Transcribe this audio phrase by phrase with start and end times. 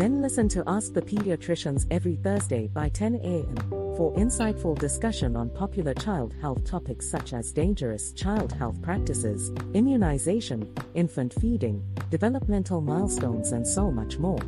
[0.00, 3.54] Then listen to Ask the Pediatricians every Thursday by 10 a.m.
[3.68, 10.74] for insightful discussion on popular child health topics such as dangerous child health practices, immunization,
[10.94, 14.40] infant feeding, developmental milestones, and so much more.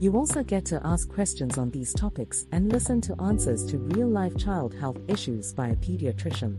[0.00, 4.08] You also get to ask questions on these topics and listen to answers to real
[4.08, 6.56] life child health issues by a pediatrician.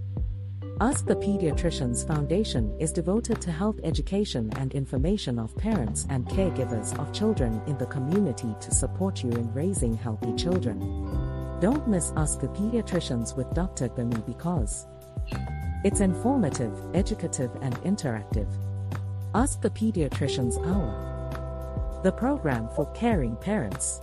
[0.81, 6.97] Ask the Pediatricians Foundation is devoted to health education and information of parents and caregivers
[6.99, 10.79] of children in the community to support you in raising healthy children.
[11.61, 13.87] Don't miss Ask the Pediatricians with Dr.
[13.87, 14.87] Gbemi because
[15.83, 18.47] it's informative, educative, and interactive.
[19.35, 24.01] Ask the Pediatricians Hour, the program for caring parents.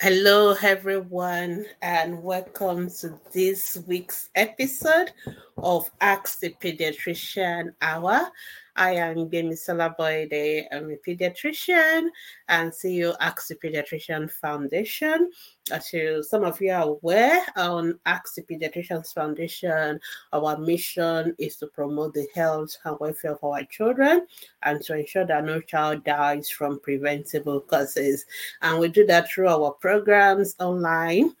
[0.00, 5.10] Hello, everyone, and welcome to this week's episode
[5.56, 8.30] of Ask the Pediatrician Hour.
[8.78, 10.66] I am Gbemisola Boyede.
[10.70, 12.10] I'm a pediatrician
[12.48, 15.32] and CEO Ask the Pediatrician Foundation.
[15.72, 19.98] As you, some of you are aware, on Ask the Pediatricians Foundation,
[20.32, 24.28] our mission is to promote the health and welfare of our children
[24.62, 28.26] and to ensure that no child dies from preventable causes.
[28.62, 31.34] And we do that through our programs online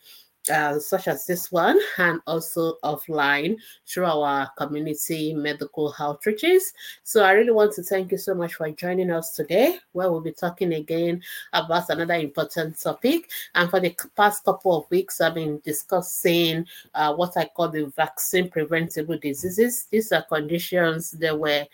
[0.50, 6.72] uh, such as this one, and also offline through our community medical outreaches.
[7.02, 10.20] So I really want to thank you so much for joining us today, where we'll
[10.20, 13.30] be talking again about another important topic.
[13.54, 17.86] And for the past couple of weeks, I've been discussing uh, what I call the
[17.86, 19.86] vaccine preventable diseases.
[19.90, 21.66] These are conditions that were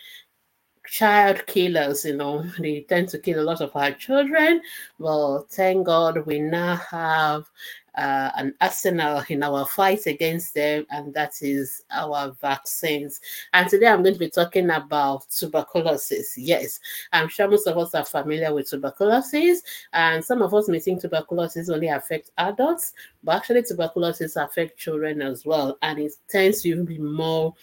[0.87, 4.61] child killers, you know, they tend to kill a lot of our children.
[4.99, 7.51] Well, thank God we now have
[7.97, 13.21] uh, an arsenal in our fight against them, and that is our vaccines.
[13.53, 16.37] And today I'm going to be talking about tuberculosis.
[16.37, 16.81] Yes,
[17.13, 19.63] I'm sure most of us are familiar with tuberculosis,
[19.93, 25.23] and some of us may think tuberculosis only affects adults, but actually tuberculosis affects children
[25.23, 27.55] as well, and it tends to be more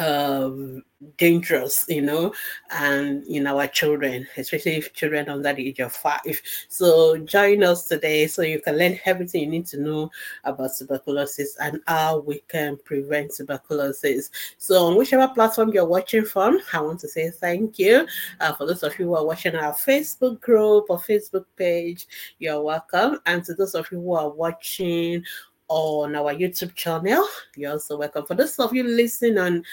[0.00, 0.82] um,
[1.16, 2.32] dangerous, you know,
[2.70, 6.40] and in our children, especially if children under the age of five.
[6.68, 10.10] So join us today so you can learn everything you need to know
[10.44, 14.30] about tuberculosis and how we can prevent tuberculosis.
[14.58, 18.06] So on whichever platform you're watching from, I want to say thank you.
[18.40, 22.06] Uh, for those of you who are watching our Facebook group or Facebook page,
[22.38, 23.20] you're welcome.
[23.26, 25.24] And to those of you who are watching
[25.70, 27.26] on our YouTube channel.
[27.56, 28.26] You're also welcome.
[28.26, 29.64] For those of you listening on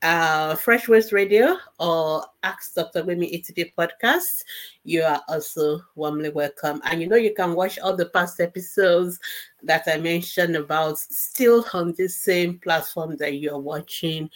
[0.00, 3.04] uh, Fresh West Radio or Ask Dr.
[3.04, 4.44] Mimi ETD podcast,
[4.84, 6.80] you are also warmly welcome.
[6.84, 9.20] And you know, you can watch all the past episodes
[9.62, 14.30] that I mentioned about still on the same platform that you're watching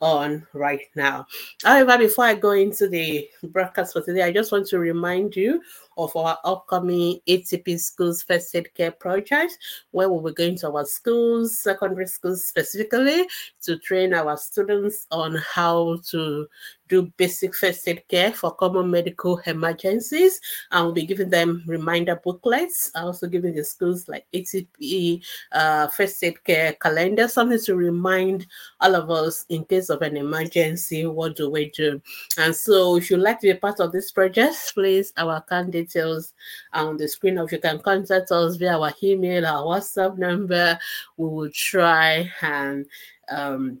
[0.00, 1.26] on right now.
[1.62, 5.60] However, before I go into the broadcast for today, I just want to remind you
[5.98, 9.58] of our upcoming ATP Schools First Aid Care project,
[9.90, 13.26] where we'll be going to our schools, secondary schools specifically,
[13.62, 16.46] to train our students on how to
[16.88, 20.40] do basic first aid care for common medical emergencies.
[20.70, 25.22] And we'll be giving them reminder booklets, I also giving the schools like ATP
[25.52, 28.46] uh, first aid care calendar, something to remind
[28.80, 32.00] all of us in case of an emergency, what do we do?
[32.36, 36.34] And so if you'd like to be part of this project, please, our account details
[36.72, 40.78] on the screen, if you can contact us via our email, our WhatsApp number,
[41.16, 42.86] we will try and
[43.30, 43.80] um,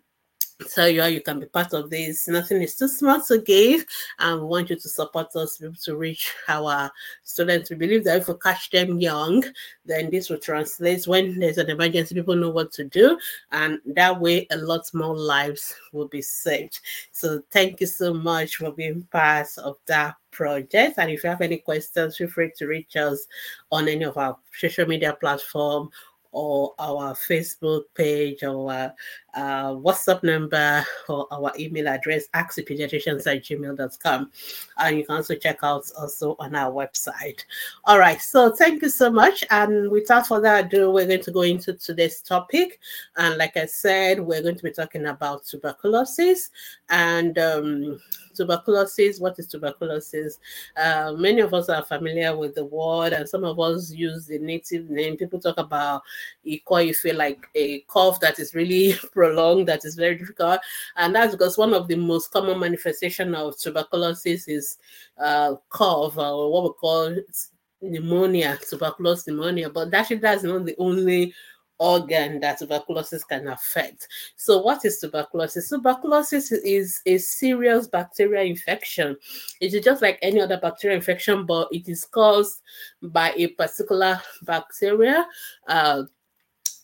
[0.66, 2.28] tell you how you can be part of this.
[2.28, 3.84] Nothing is too small to give,
[4.18, 6.90] and we want you to support us to reach our
[7.22, 7.70] students.
[7.70, 9.44] We believe that if we catch them young,
[9.84, 13.18] then this will translate when there's an emergency, people know what to do,
[13.52, 16.80] and that way a lot more lives will be saved.
[17.12, 20.98] So thank you so much for being part of that project.
[20.98, 23.26] And if you have any questions, feel free to reach us
[23.70, 25.90] on any of our social media platform
[26.32, 28.94] or our Facebook page or our
[29.34, 34.30] uh, WhatsApp number or our email address, askthepediatricians at gmail.com.
[34.78, 37.44] And you can also check out also on our website.
[37.84, 39.44] All right, so thank you so much.
[39.50, 42.80] And without further ado, we're going to go into today's topic.
[43.16, 46.50] And like I said, we're going to be talking about tuberculosis
[46.88, 48.00] and um,
[48.34, 49.20] tuberculosis.
[49.20, 50.38] What is tuberculosis?
[50.76, 54.38] Uh, many of us are familiar with the word, and some of us use the
[54.38, 55.16] native name.
[55.16, 56.02] People talk about
[56.64, 58.94] call you feel like a cough that is really
[59.28, 60.60] prolonged, that is very difficult,
[60.96, 64.78] and that's because one of the most common manifestation of tuberculosis is
[65.18, 67.16] uh, cough, or what we call
[67.80, 69.70] pneumonia, tuberculosis pneumonia.
[69.70, 71.34] But actually, that's not the only
[71.78, 74.08] organ that tuberculosis can affect.
[74.36, 75.68] So, what is tuberculosis?
[75.68, 79.16] Tuberculosis is a serious bacterial infection.
[79.60, 82.62] It is just like any other bacterial infection, but it is caused
[83.02, 85.26] by a particular bacteria.
[85.66, 86.04] Uh,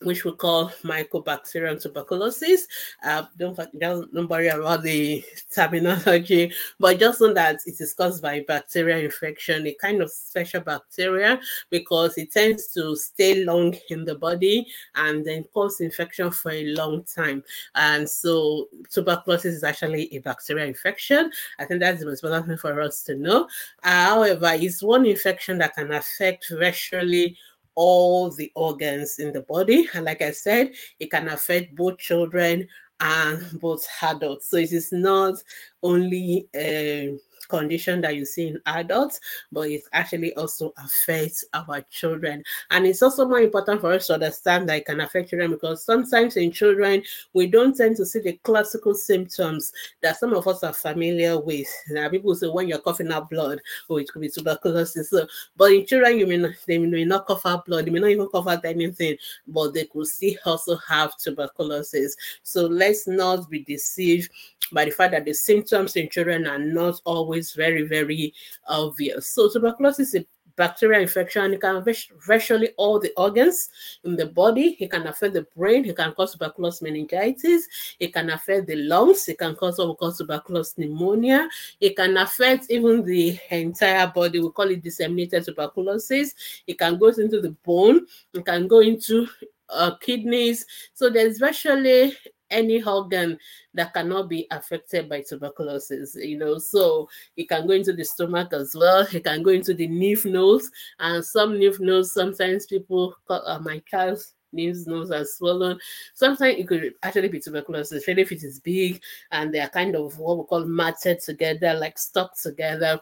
[0.04, 2.66] which we call Mycobacterium tuberculosis.
[3.04, 8.44] Uh, don't, don't worry about the terminology, but just know that it is caused by
[8.46, 11.40] bacterial infection, a kind of special bacteria,
[11.70, 16.64] because it tends to stay long in the body and then cause infection for a
[16.74, 17.42] long time.
[17.74, 21.30] And so tuberculosis is actually a bacterial infection.
[21.58, 23.48] I think that's the most important thing for us to know.
[23.82, 27.36] Uh, however, it's one infection that can affect virtually
[27.74, 29.88] all the organs in the body.
[29.94, 32.68] And like I said, it can affect both children
[33.00, 34.48] and both adults.
[34.48, 35.34] So it is not
[35.82, 37.16] only uh,
[37.48, 39.20] condition that you see in adults,
[39.52, 42.42] but it actually also affects our children.
[42.70, 45.84] And it's also more important for us to understand that it can affect children because
[45.84, 47.02] sometimes in children,
[47.32, 51.68] we don't tend to see the classical symptoms that some of us are familiar with.
[51.90, 55.10] Now, people say when you're coughing out blood, oh, it could be tuberculosis.
[55.10, 55.26] So,
[55.56, 58.10] but in children, you may not, they may not cough out blood, they may not
[58.10, 62.16] even cough out anything, but they could still also have tuberculosis.
[62.42, 64.30] So let's not be deceived
[64.72, 68.34] by the fact that the symptoms in children are not always very, very
[68.66, 69.28] obvious.
[69.28, 70.26] So tuberculosis is a
[70.56, 71.52] bacterial infection.
[71.52, 73.70] It can affect virtually all the organs
[74.04, 74.76] in the body.
[74.80, 75.84] It can affect the brain.
[75.84, 77.66] It can cause tuberculosis meningitis.
[77.98, 79.28] It can affect the lungs.
[79.28, 81.48] It can cause what we call tuberculosis pneumonia.
[81.80, 84.40] It can affect even the entire body.
[84.40, 86.34] We call it disseminated tuberculosis.
[86.66, 88.06] It can go into the bone.
[88.32, 89.26] It can go into
[89.68, 90.66] uh, kidneys.
[90.92, 92.16] So there's virtually
[92.54, 93.38] any organ
[93.74, 96.58] that cannot be affected by tuberculosis, you know.
[96.58, 100.24] So it can go into the stomach as well, it can go into the lymph
[100.24, 105.78] nodes, and some lymph nodes, sometimes people call uh, my child's lymph nodes are swollen.
[106.14, 109.02] Sometimes it could actually be tuberculosis, especially if it is big
[109.32, 113.00] and they are kind of what we call matted together, like stuck together.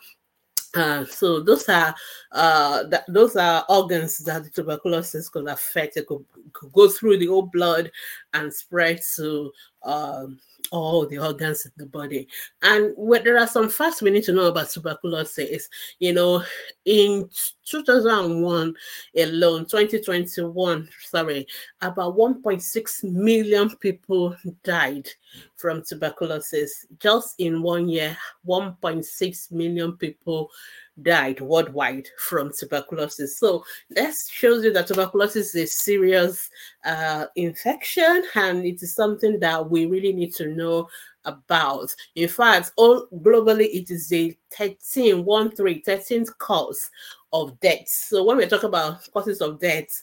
[0.75, 1.95] Uh, so those are
[2.33, 5.99] uh, those are organs that tuberculosis could affect.
[5.99, 7.91] It could, could go through the whole blood
[8.35, 9.53] and spread to
[9.83, 10.39] um,
[10.71, 12.27] all the organs in the body.
[12.63, 15.69] And what, there are some facts we need to know about tuberculosis.
[15.99, 16.43] You know,
[16.85, 17.29] in
[17.67, 18.75] 2001
[19.17, 21.47] alone, 2021, sorry,
[21.81, 25.09] about 1.6 million people died
[25.57, 26.87] from tuberculosis.
[26.99, 30.51] Just in one year, 1.6 million people
[31.01, 33.39] died worldwide from tuberculosis.
[33.39, 36.51] So that shows you that tuberculosis is a serious
[36.85, 40.89] uh, infection and it is something that we really need to know
[41.25, 41.95] about.
[42.15, 46.91] In fact, all globally, it is a 13, 1 3, 13th cause
[47.33, 47.89] of death.
[47.89, 50.03] So when we talk about causes of death,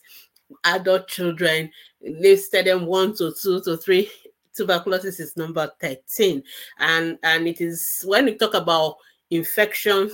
[0.64, 1.70] adult children
[2.02, 4.10] listed them 1 to 2 to 3
[4.56, 6.44] tuberculosis is number 13
[6.80, 8.96] and and it is when we talk about
[9.30, 10.10] infection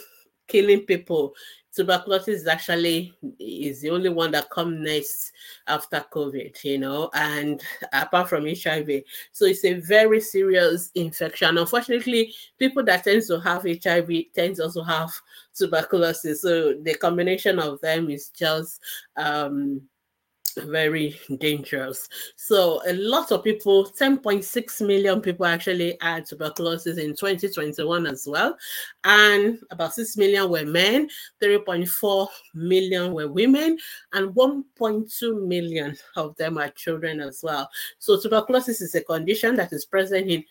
[0.47, 1.33] killing people.
[1.75, 5.33] Tuberculosis is actually is the only one that comes next
[5.67, 7.61] after covid you know and
[7.91, 8.89] apart from hiv
[9.33, 11.57] so it's a very serious infection.
[11.57, 15.11] Unfortunately people that tend to have hiv tend to also have
[15.53, 16.43] tuberculosis.
[16.43, 18.79] So the combination of them is just
[19.17, 19.81] um
[20.55, 22.07] very dangerous.
[22.35, 28.57] So a lot of people, 10.6 million people actually had tuberculosis in 2021 as well.
[29.03, 31.09] And about 6 million were men,
[31.41, 33.77] 3.4 million were women,
[34.13, 37.69] and 1.2 million of them are children as well.
[37.99, 40.43] So tuberculosis is a condition that is present in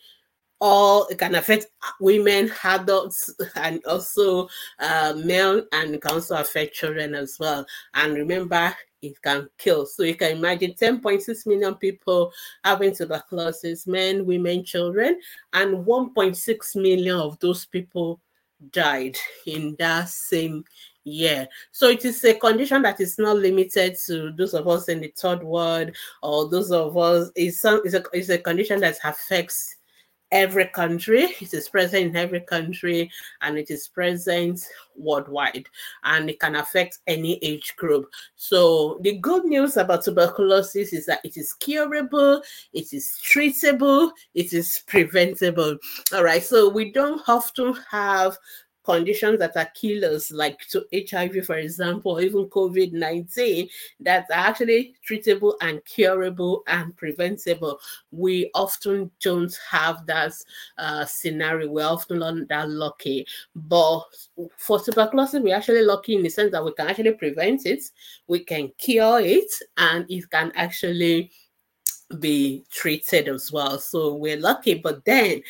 [0.60, 1.66] all it can affect
[2.00, 4.48] women, adults, and also
[4.78, 7.66] uh, male, and can also affect children as well.
[7.94, 8.74] And remember,
[9.04, 9.86] it can kill.
[9.86, 12.32] So you can imagine 10.6 million people
[12.64, 15.20] having tuberculosis, men, women, children,
[15.52, 18.20] and 1.6 million of those people
[18.70, 20.64] died in that same
[21.04, 21.46] year.
[21.70, 25.12] So it is a condition that is not limited to those of us in the
[25.16, 25.90] third world
[26.22, 27.30] or those of us.
[27.36, 29.76] It's, some, it's, a, it's a condition that affects
[30.34, 31.22] every country.
[31.40, 33.10] It is present in every country
[33.40, 35.66] and it is present worldwide
[36.02, 38.10] and it can affect any age group.
[38.36, 44.52] So, the good news about tuberculosis is that it is curable, it is treatable, it
[44.52, 45.78] is preventable.
[46.12, 48.36] All right, so we don't often have
[48.84, 53.68] conditions that are killers, like to HIV, for example, or even COVID 19,
[54.00, 57.80] that are actually treatable and curable and preventable.
[58.10, 60.32] We often don't have that
[60.78, 61.70] uh, scenario.
[61.70, 63.26] We're often not that lucky.
[63.54, 64.04] But
[64.56, 67.82] for tuberculosis, we're actually lucky in the sense that we can actually prevent it,
[68.26, 71.30] we can cure it, and it can actually
[72.20, 73.78] be treated as well.
[73.78, 74.74] So we're lucky.
[74.74, 75.42] But then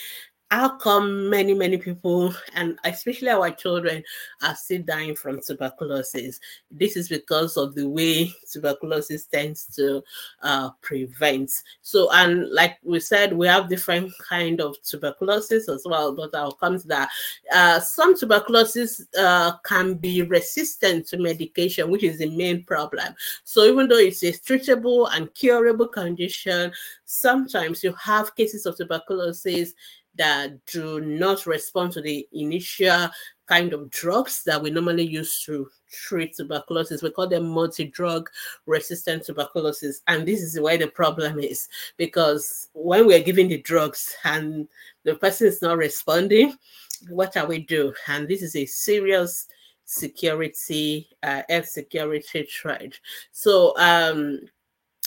[0.51, 4.03] how come many many people and especially our children
[4.43, 6.39] are still dying from tuberculosis?
[6.71, 10.03] This is because of the way tuberculosis tends to
[10.43, 11.51] uh, prevent.
[11.83, 16.53] So and like we said we have different kind of tuberculosis as well but i'll
[16.53, 17.09] come to that.
[17.53, 23.15] Uh, some tuberculosis uh, can be resistant to medication which is the main problem.
[23.45, 26.73] So even though it's a treatable and curable condition
[27.07, 29.73] sometimes you have cases of tuberculosis
[30.16, 33.09] that do not respond to the initial
[33.47, 37.02] kind of drugs that we normally use to treat tuberculosis.
[37.02, 38.30] We call them multi-drug
[38.66, 40.02] resistant tuberculosis.
[40.06, 44.66] And this is where the problem is because when we're giving the drugs and
[45.04, 46.56] the person is not responding,
[47.11, 47.92] what shall we do?
[48.09, 49.47] And this is a serious
[49.85, 52.99] security, uh, health security threat.
[53.33, 54.40] So um,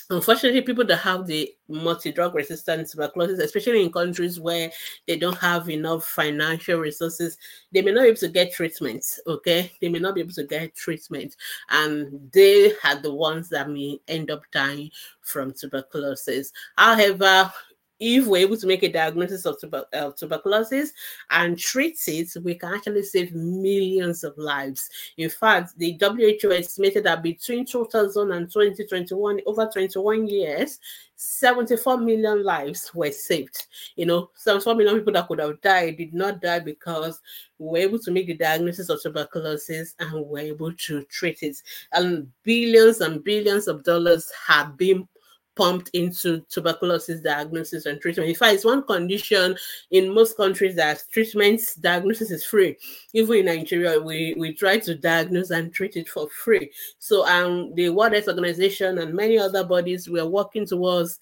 [0.09, 4.71] Unfortunately, people that have the multi-drug resistant tuberculosis, especially in countries where
[5.05, 7.37] they don't have enough financial resources,
[7.73, 9.05] they may not be able to get treatment.
[9.27, 11.35] Okay, they may not be able to get treatment,
[11.69, 14.89] and they are the ones that may end up dying
[15.21, 16.53] from tuberculosis.
[16.77, 17.51] However,
[18.00, 19.86] if we're able to make a diagnosis of tuber-
[20.18, 20.94] tuberculosis
[21.30, 24.89] and treat it, we can actually save millions of lives.
[25.18, 30.80] In fact, the WHO estimated that between 2000 and 2021, over 21 years,
[31.16, 33.66] 74 million lives were saved.
[33.96, 37.20] You know, 74 million people that could have died did not die because
[37.58, 41.42] we were able to make the diagnosis of tuberculosis and we were able to treat
[41.42, 41.58] it.
[41.94, 45.08] And billions and billions of dollars have been
[45.57, 48.29] pumped into tuberculosis diagnosis and treatment.
[48.29, 49.57] In fact, it's one condition
[49.91, 52.77] in most countries that treatment diagnosis is free.
[53.13, 56.71] Even in Nigeria, we, we try to diagnose and treat it for free.
[56.99, 61.19] So um, the World Health Organization and many other bodies were working towards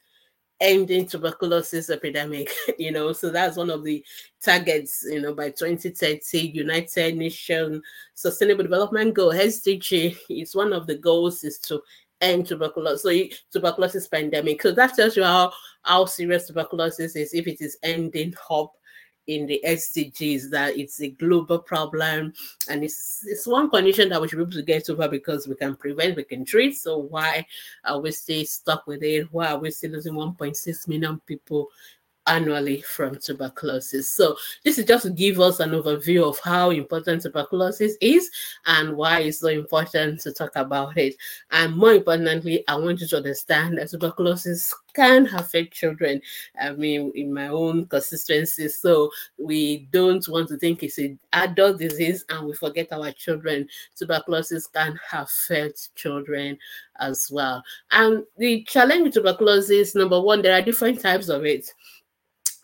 [0.62, 2.50] ending tuberculosis epidemic
[2.80, 4.02] you know so that's one of the
[4.42, 7.82] targets you know by 2030 united nations
[8.14, 11.82] sustainable development goal sdg is one of the goals is to
[12.22, 14.62] end tuberculosis, so tuberculosis pandemic.
[14.62, 15.52] So that tells you how,
[15.84, 18.74] how serious tuberculosis is if it is ending up
[19.28, 22.32] in the SDGs, that it's a global problem
[22.70, 25.56] and it's it's one condition that we should be able to get over because we
[25.56, 26.76] can prevent, we can treat.
[26.76, 27.46] So why
[27.84, 29.28] are we still stuck with it?
[29.32, 31.70] Why are we still losing 1.6 million people
[32.28, 34.10] annually from tuberculosis.
[34.10, 38.30] So this is just to give us an overview of how important tuberculosis is
[38.66, 41.16] and why it's so important to talk about it.
[41.52, 46.22] And more importantly, I want you to understand that tuberculosis can affect children.
[46.60, 48.70] I mean, in my own consistency.
[48.70, 53.68] So we don't want to think it's an adult disease and we forget our children.
[53.96, 56.58] Tuberculosis can affect children
[57.00, 57.62] as well.
[57.92, 61.70] And the challenge with tuberculosis, number one, there are different types of it.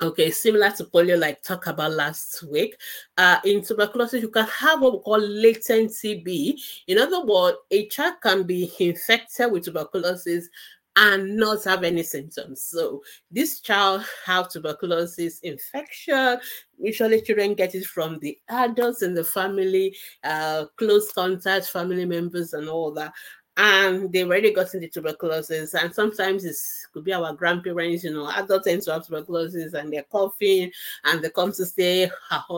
[0.04, 2.76] Okay, similar to polio, like talk about last week.
[3.18, 6.60] Uh, in tuberculosis, you can have what we call latent TB.
[6.88, 10.50] In other words, a child can be infected with tuberculosis
[10.96, 12.62] and not have any symptoms.
[12.62, 16.40] So this child have tuberculosis infection.
[16.80, 22.54] Usually children get it from the adults in the family, uh, close contact, family members
[22.54, 23.14] and all that
[23.58, 25.74] and they've already gotten the tuberculosis.
[25.74, 26.56] And sometimes it
[26.94, 30.72] could be our grandparents, you know, adults tend to have tuberculosis and they're coughing
[31.04, 32.10] and they come to stay.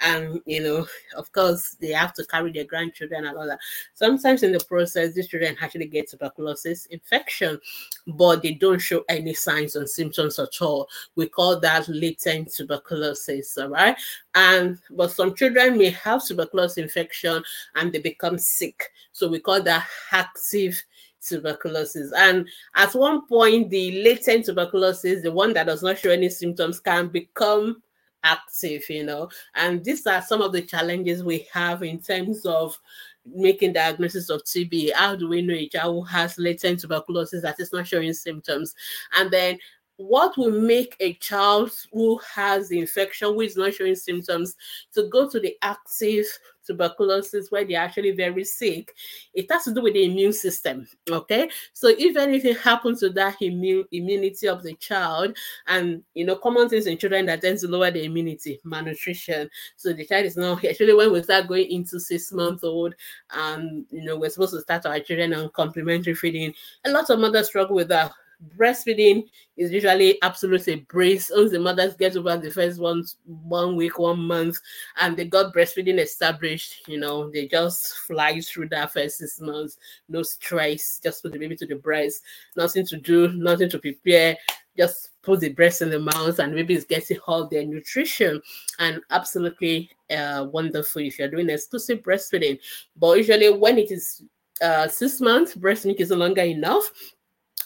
[0.00, 3.60] And, you know, of course, they have to carry their grandchildren and all that.
[3.94, 7.60] Sometimes in the process, these children actually get tuberculosis infection,
[8.06, 10.88] but they don't show any signs and symptoms at all.
[11.16, 13.96] We call that latent tuberculosis, all right?
[14.34, 17.42] And but some children may have tuberculosis infection
[17.74, 18.90] and they become sick.
[19.12, 20.80] So we call that active
[21.20, 22.12] tuberculosis.
[22.16, 26.80] And at one point, the latent tuberculosis, the one that does not show any symptoms,
[26.80, 27.82] can become
[28.22, 29.28] active, you know.
[29.54, 32.78] And these are some of the challenges we have in terms of
[33.26, 34.92] making diagnosis of TB.
[34.94, 38.74] How do we know a child who has latent tuberculosis that is not showing symptoms?
[39.16, 39.58] And then
[40.00, 44.56] what will make a child who has the infection, who is not showing symptoms,
[44.94, 46.24] to go to the active
[46.66, 48.94] tuberculosis where they're actually very sick,
[49.34, 50.86] it has to do with the immune system.
[51.10, 51.50] Okay.
[51.72, 56.68] So if anything happens to that immune immunity of the child, and you know, common
[56.68, 59.50] things in children that tends to lower the immunity, malnutrition.
[59.76, 62.94] So the child is not actually when we start going into six months old,
[63.32, 66.54] and you know, we're supposed to start our children on complementary feeding.
[66.84, 68.12] A lot of mothers struggle with that
[68.56, 69.24] breastfeeding
[69.56, 71.30] is usually absolutely brace.
[71.34, 74.58] Once the mothers get over the first one one week, one month,
[75.00, 79.78] and they got breastfeeding established, you know, they just fly through that first six months,
[80.08, 82.22] no stress, just put the baby to the breast,
[82.56, 84.36] nothing to do, nothing to prepare,
[84.76, 88.40] just put the breast in the mouth, and baby is getting all their nutrition,
[88.78, 92.58] and absolutely uh, wonderful if you're doing exclusive breastfeeding.
[92.96, 94.22] But usually, when it is
[94.62, 96.90] uh, six months, breast milk is no longer enough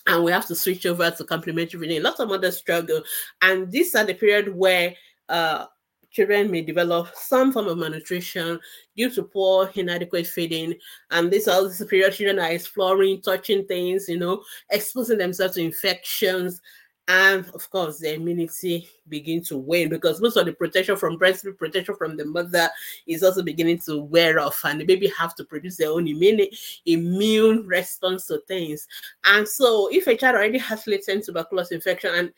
[0.06, 2.02] and we have to switch over to complementary feeding.
[2.02, 3.02] Lots of mothers struggle,
[3.42, 4.94] and these are the period where
[5.28, 5.66] uh,
[6.14, 8.60] children may develop some form of malnutrition
[8.96, 10.74] due to poor, inadequate feeding.
[11.10, 15.62] And this are the period children are exploring, touching things, you know, exposing themselves to
[15.62, 16.60] infections
[17.08, 21.44] and of course the immunity begin to wane because most of the protection from breast
[21.44, 22.70] milk protection from the mother
[23.06, 26.40] is also beginning to wear off and the baby have to produce their own immune
[26.86, 28.86] immune response to things.
[29.24, 32.32] And so if a child already has latent tuberculosis infection and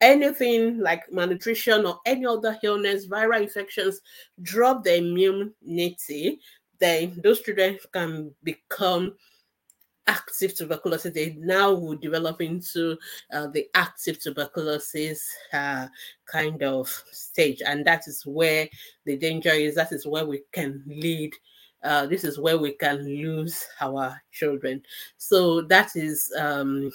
[0.00, 4.00] anything like malnutrition or any other illness viral infections
[4.42, 6.40] drop the immunity
[6.80, 9.14] then those children can become
[10.06, 12.96] active tuberculosis, they now would develop into
[13.32, 15.86] uh, the active tuberculosis uh,
[16.26, 17.62] kind of stage.
[17.66, 18.68] And that is where
[19.04, 19.74] the danger is.
[19.74, 21.34] That is where we can lead.
[21.82, 24.82] Uh, this is where we can lose our children.
[25.18, 26.90] So that is um,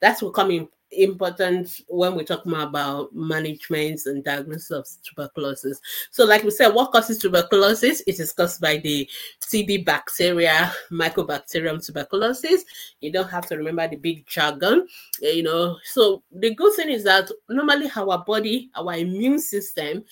[0.00, 5.80] that will come in important when we talk more about management and diagnosis of tuberculosis.
[6.10, 8.02] So, like we said, what causes tuberculosis?
[8.06, 9.08] It is caused by the
[9.40, 12.64] TB bacteria, Mycobacterium tuberculosis.
[13.00, 14.86] You don't have to remember the big jargon,
[15.22, 15.76] eh, you know.
[15.84, 20.04] So, the good thing is that normally our body, our immune system,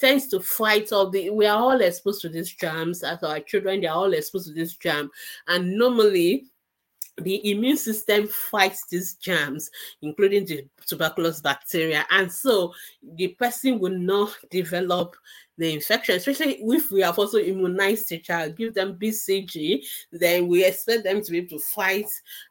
[0.00, 3.80] tends to fight all the we are all exposed to these germs as our children
[3.80, 5.08] they are all exposed to this germ
[5.46, 6.44] and normally
[7.18, 9.70] the immune system fights these germs,
[10.02, 12.04] including the tuberculosis bacteria.
[12.10, 12.72] And so
[13.16, 15.16] the person will not develop
[15.56, 20.64] the infection, especially if we have also immunized the child, give them BCG, then we
[20.64, 22.08] expect them to be able to fight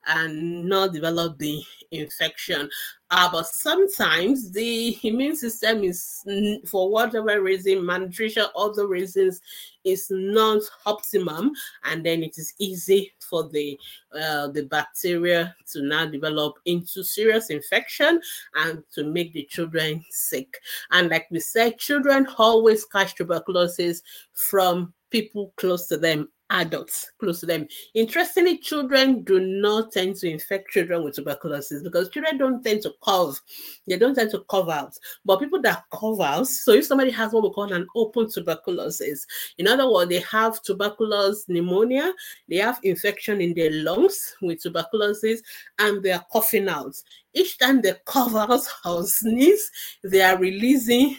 [0.08, 2.70] and not develop the infection.
[3.12, 6.24] Uh, but sometimes the immune system is,
[6.66, 9.42] for whatever reason, malnutrition, other reasons,
[9.84, 11.52] is not optimum,
[11.84, 13.80] and then it is easy for the
[14.14, 18.22] uh, the bacteria to now develop into serious infection
[18.56, 20.60] and to make the children sick.
[20.92, 24.02] And like we said, children always catch tuberculosis
[24.34, 27.68] from people close to them adults close to them.
[27.94, 32.92] Interestingly, children do not tend to infect children with tuberculosis because children don't tend to
[33.02, 33.42] cough.
[33.88, 34.98] They don't tend to cough out.
[35.26, 39.26] But people that cough out, so if somebody has what we call an open tuberculosis,
[39.58, 42.14] in other words, they have tuberculosis pneumonia,
[42.48, 45.42] they have infection in their lungs with tuberculosis,
[45.80, 46.96] and they are coughing out.
[47.34, 49.72] Each time they cough out or sneeze,
[50.04, 51.18] they are releasing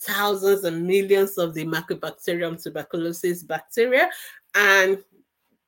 [0.00, 4.08] thousands and millions of the Mycobacterium tuberculosis bacteria,
[4.54, 4.98] and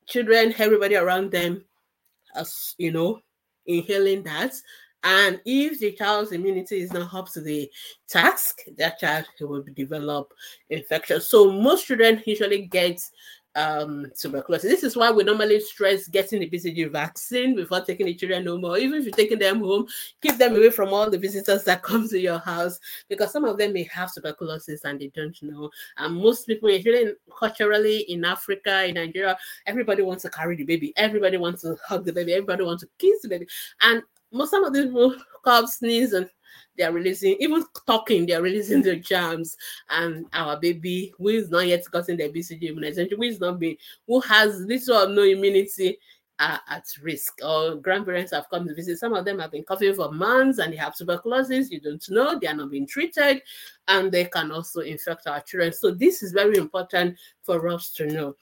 [0.07, 1.65] children, everybody around them,
[2.35, 3.21] as you know,
[3.67, 4.55] inhaling that.
[5.05, 7.69] And if the child's immunity is not up to the
[8.09, 10.33] task, that child will develop
[10.71, 11.21] infection.
[11.21, 13.01] So most children usually get
[13.55, 14.71] um, tuberculosis.
[14.71, 18.65] This is why we normally stress getting the BCG vaccine before taking the children home,
[18.65, 19.87] or even if you're taking them home,
[20.21, 23.59] keep them away from all the visitors that come to your house because some of
[23.59, 25.71] them may have tuberculosis and they don't know.
[25.99, 29.37] And most people, including culturally in Africa, in Nigeria,
[29.67, 32.89] everybody wants to carry the baby, everybody wants to hug the baby, everybody wants to
[32.99, 33.47] kiss the baby,
[33.83, 36.29] and most some of these people cough, sneeze, and
[36.77, 39.57] they are releasing, even talking, they are releasing the germs.
[39.91, 43.77] And our baby, who is not yet gotten the BCG immunization, who is not being,
[44.07, 45.99] who has little or no immunity,
[46.39, 47.39] are at risk.
[47.45, 48.99] Or grandparents have come to visit.
[48.99, 51.71] Some of them have been coughing for months and they have tuberculosis.
[51.71, 53.43] You don't know, they are not being treated,
[53.89, 55.73] and they can also infect our children.
[55.73, 58.37] So, this is very important for us to know.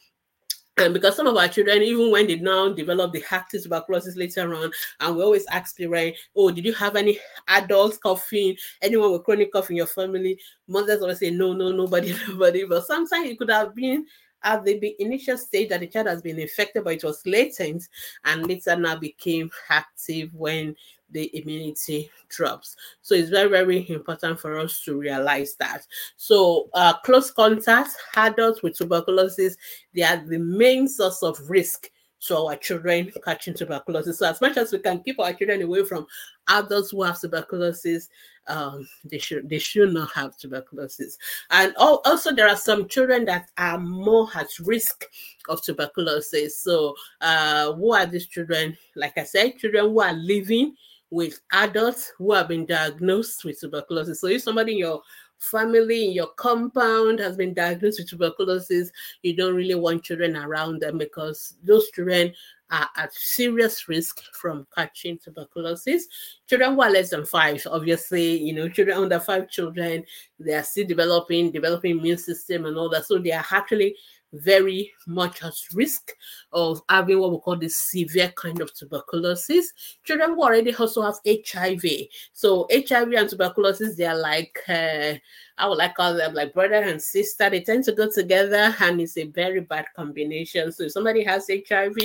[0.81, 4.55] And because some of our children, even when they now develop the active tuberculosis later
[4.55, 9.25] on, and we always ask parents, oh, did you have any adults coughing, anyone with
[9.25, 10.39] chronic cough in your family?
[10.67, 12.65] Mothers always say, no, no, nobody, nobody.
[12.65, 14.07] But sometimes it could have been
[14.43, 17.87] at the initial stage that the child has been infected, but it was latent,
[18.25, 20.75] and later now became active when
[21.13, 22.77] the immunity drops.
[23.03, 25.87] So it's very, very important for us to realize that.
[26.17, 29.57] So uh, close contact, adults with tuberculosis,
[29.95, 34.19] they are the main source of risk to our children catching tuberculosis.
[34.19, 36.07] So as much as we can keep our children away from
[36.49, 38.09] adults who have tuberculosis,
[38.47, 41.17] um, they should they should not have tuberculosis.
[41.51, 45.05] And also there are some children that are more at risk
[45.49, 46.61] of tuberculosis.
[46.61, 48.77] So uh, who are these children?
[48.97, 50.75] Like I said, children who are living
[51.11, 54.21] with adults who have been diagnosed with tuberculosis.
[54.21, 55.03] So if somebody in your
[55.39, 58.91] family in your compound has been diagnosed with tuberculosis,
[59.23, 62.33] you don't really want children around them because those children
[62.71, 66.07] are at serious risk from catching tuberculosis.
[66.47, 70.05] Children who are less than five, obviously, you know, children under five children,
[70.39, 73.07] they are still developing, developing immune system and all that.
[73.07, 73.97] So they are actually
[74.33, 76.13] very much at risk
[76.53, 79.73] of having what we call the severe kind of tuberculosis.
[80.05, 81.85] Children who already also have HIV.
[82.33, 85.15] So HIV and tuberculosis, they are like uh,
[85.61, 87.51] I would like call them like brother and sister.
[87.51, 90.73] They tend to go together, and it's a very bad combination.
[90.73, 91.97] So if somebody has HIV,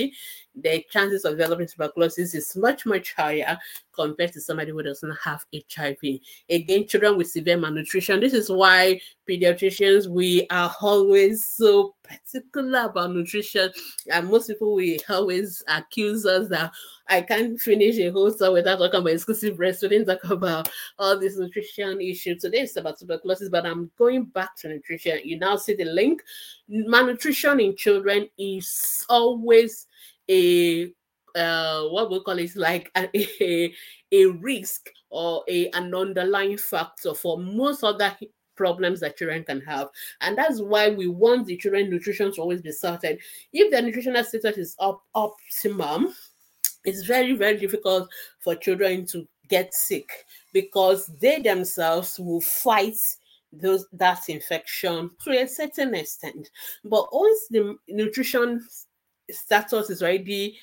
[0.55, 3.57] the chances of developing tuberculosis is much much higher
[3.93, 6.19] compared to somebody who doesn't have HIV.
[6.49, 8.19] Again, children with severe malnutrition.
[8.19, 13.71] This is why pediatricians we are always so particular about nutrition,
[14.11, 16.71] and most people we always accuse us that
[17.07, 21.37] I can't finish a whole story without talking about exclusive breastfeeding, talk about all this
[21.37, 22.35] nutrition issue.
[22.39, 25.19] Today is about tuberculosis, but I'm going back to nutrition.
[25.23, 26.21] You now see the link.
[26.67, 29.87] Malnutrition in children is always
[30.29, 30.91] a
[31.35, 33.09] uh, what we call it like a,
[33.43, 33.73] a,
[34.11, 38.15] a risk or a, an underlying factor for most other
[38.55, 39.89] problems that children can have.
[40.21, 43.19] And that's why we want the children nutrition to always be sorted.
[43.51, 46.15] If the nutritional status is up optimum,
[46.85, 50.09] it's very, very difficult for children to get sick
[50.53, 52.97] because they themselves will fight
[53.51, 56.49] those that infection to a certain extent.
[56.83, 58.65] But once the nutrition
[59.29, 60.57] status is already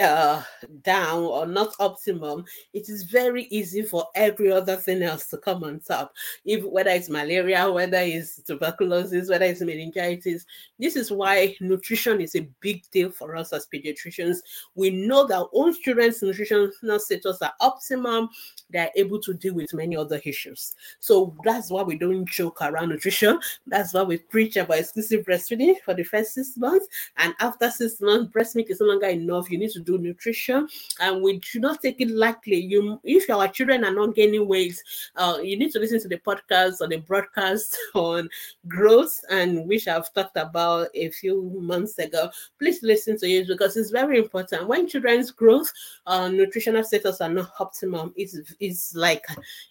[0.00, 0.42] uh
[0.82, 5.64] down or not optimum it is very easy for every other thing else to come
[5.64, 6.12] on top.
[6.44, 10.44] If whether it's malaria whether it's tuberculosis whether it's meningitis
[10.78, 14.38] this is why nutrition is a big deal for us as pediatricians.
[14.74, 18.28] We know that once children's nutritional status are optimum.
[18.70, 20.74] They're able to deal with many other issues.
[21.00, 23.38] So that's why we don't joke around nutrition.
[23.66, 26.86] That's why we preach about exclusive breastfeeding for the first six months.
[27.16, 29.50] And after six months breast milk is no longer enough.
[29.50, 30.68] You need to do nutrition,
[31.00, 32.56] and we should not take it lightly.
[32.56, 34.82] You, if our children are not gaining weight,
[35.16, 38.28] uh, you need to listen to the podcast or the broadcast on
[38.68, 42.30] growth, and which I've talked about a few months ago.
[42.58, 44.68] Please listen to it because it's very important.
[44.68, 45.72] When children's growth,
[46.06, 49.24] uh, nutritional status are not optimum, it's it's like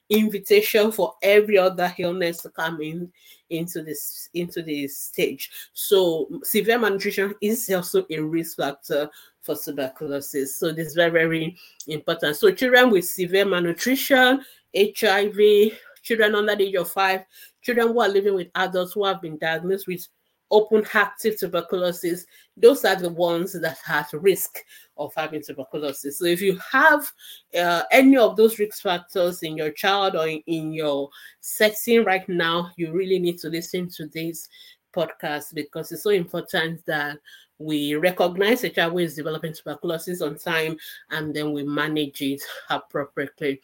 [0.09, 3.11] invitation for every other illness to come in
[3.49, 5.51] into this into this stage.
[5.73, 9.09] So severe malnutrition is also a risk factor
[9.41, 10.57] for tuberculosis.
[10.57, 11.55] So this is very, very
[11.87, 12.35] important.
[12.35, 14.43] So children with severe malnutrition,
[14.75, 17.25] HIV, children under the age of five,
[17.61, 20.07] children who are living with adults who have been diagnosed with
[20.51, 22.25] open active tuberculosis,
[22.57, 24.59] those are the ones that have risk
[24.97, 26.19] of having tuberculosis.
[26.19, 27.11] So if you have
[27.59, 31.09] uh, any of those risk factors in your child or in, in your
[31.41, 34.47] setting right now, you really need to listen to this
[34.95, 37.17] podcast because it's so important that
[37.57, 40.77] we recognize a child who is developing tuberculosis on time
[41.11, 43.61] and then we manage it appropriately.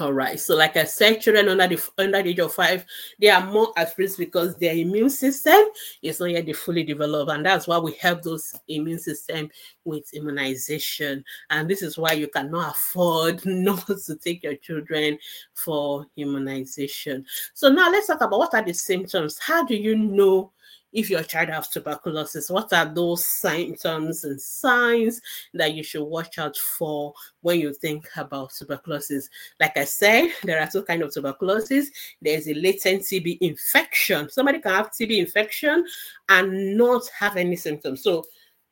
[0.00, 0.40] All right.
[0.40, 2.86] So, like I said, children under the under the age of five,
[3.20, 5.60] they are more at risk because their immune system
[6.00, 9.50] is not yet fully developed, and that's why we help those immune system
[9.84, 11.22] with immunization.
[11.50, 15.18] And this is why you cannot afford not to take your children
[15.52, 17.26] for immunization.
[17.52, 19.38] So now let's talk about what are the symptoms.
[19.38, 20.52] How do you know
[20.92, 25.20] if your child has tuberculosis, what are those symptoms and signs
[25.54, 29.28] that you should watch out for when you think about tuberculosis?
[29.58, 31.90] Like I said, there are two kinds of tuberculosis.
[32.20, 34.28] There's a latent TB infection.
[34.30, 35.84] Somebody can have TB infection
[36.28, 38.02] and not have any symptoms.
[38.02, 38.24] So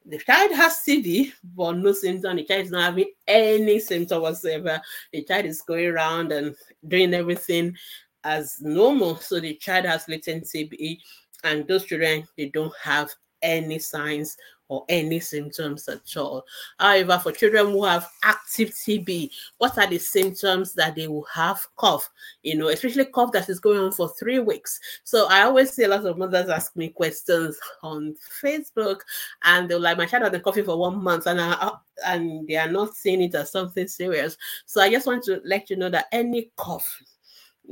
[0.04, 2.36] the child has TB, but no symptom.
[2.36, 4.80] The child is not having any symptom whatsoever.
[5.12, 6.54] The child is going around and
[6.86, 7.76] doing everything
[8.24, 9.16] as normal.
[9.16, 10.98] So the child has latent TB
[11.44, 13.10] and those children they don't have
[13.42, 14.36] any signs
[14.70, 16.44] or any symptoms at all.
[16.78, 21.60] However, for children who have active TB, what are the symptoms that they will have?
[21.76, 22.08] Cough,
[22.44, 24.78] you know, especially cough that is going on for three weeks.
[25.02, 29.00] So I always see a lot of mothers ask me questions on Facebook,
[29.42, 31.72] and they're like, "My child has been coughing for one month, and I,
[32.06, 35.68] and they are not seeing it as something serious." So I just want to let
[35.68, 37.02] you know that any cough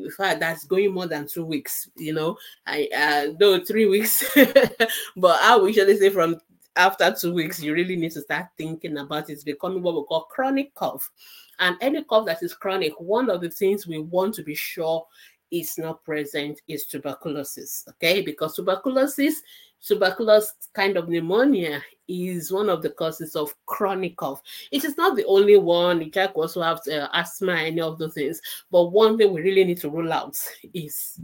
[0.04, 4.24] in fact that's going more than two weeks you know i uh though three weeks
[5.16, 6.38] but i would usually say from
[6.78, 9.32] after two weeks, you really need to start thinking about it.
[9.32, 11.10] It's becoming what we call chronic cough.
[11.58, 15.04] And any cough that is chronic, one of the things we want to be sure
[15.50, 17.84] is not present is tuberculosis.
[17.90, 19.42] Okay, because tuberculosis,
[19.86, 24.42] tuberculous kind of pneumonia is one of the causes of chronic cough.
[24.70, 26.00] It is not the only one.
[26.00, 28.40] You also have uh, asthma, any of those things.
[28.70, 30.36] But one thing we really need to rule out
[30.72, 31.20] is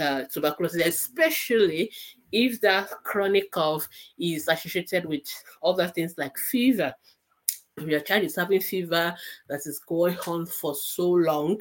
[0.00, 1.92] uh, tuberculosis, especially
[2.32, 5.22] if that chronic cough is associated with
[5.62, 6.94] other things like fever.
[7.84, 9.14] Your child is having fever
[9.48, 11.60] that is going on for so long,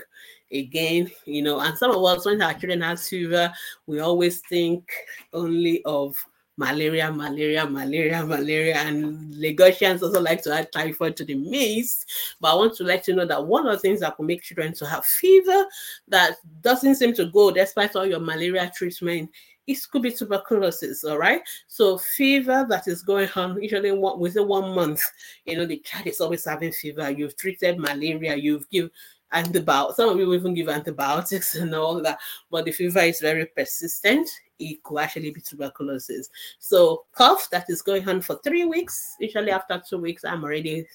[0.51, 3.51] again, you know, and some of us, when our children have fever,
[3.85, 4.89] we always think
[5.33, 6.15] only of
[6.57, 12.05] malaria, malaria, malaria, malaria, and Lagosians also like to add typhoid to the mix.
[12.39, 14.41] But I want to let you know that one of the things that can make
[14.41, 15.65] children to have fever
[16.07, 19.29] that doesn't seem to go despite all your malaria treatment
[19.67, 21.41] it could be tuberculosis, all right?
[21.67, 25.01] So fever that is going on usually one, within one month,
[25.45, 27.09] you know, the child is always having fever.
[27.09, 28.91] You've treated malaria, you've given
[29.31, 29.97] antibiotics.
[29.97, 34.29] Some of you even give antibiotics and all that, but the fever is very persistent.
[34.59, 36.29] It could actually be tuberculosis.
[36.59, 39.15] So cough that is going on for three weeks.
[39.19, 40.85] Usually after two weeks, I'm already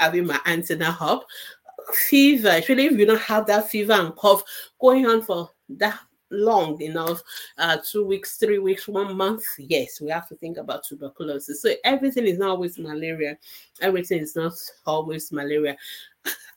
[0.00, 1.26] having my antenna up.
[2.08, 4.42] Fever, actually, if you don't have that fever and cough
[4.80, 5.98] going on for that
[6.30, 7.22] long enough
[7.58, 9.44] uh two weeks three weeks one month?
[9.58, 11.62] Yes we have to think about tuberculosis.
[11.62, 13.38] So everything is not always malaria.
[13.80, 14.52] Everything is not
[14.86, 15.76] always malaria.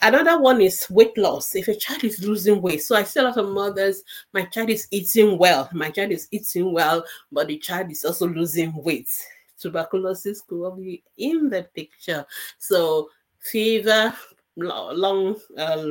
[0.02, 1.56] Another one is weight loss.
[1.56, 4.04] If a child is losing weight so i see a lot of mothers
[4.34, 5.70] my child is eating well.
[5.74, 9.10] My child is eating well but the child is also losing weight.
[9.60, 12.26] Tuberculosis could be in the picture.
[12.58, 14.14] So fever
[14.58, 15.86] long uh,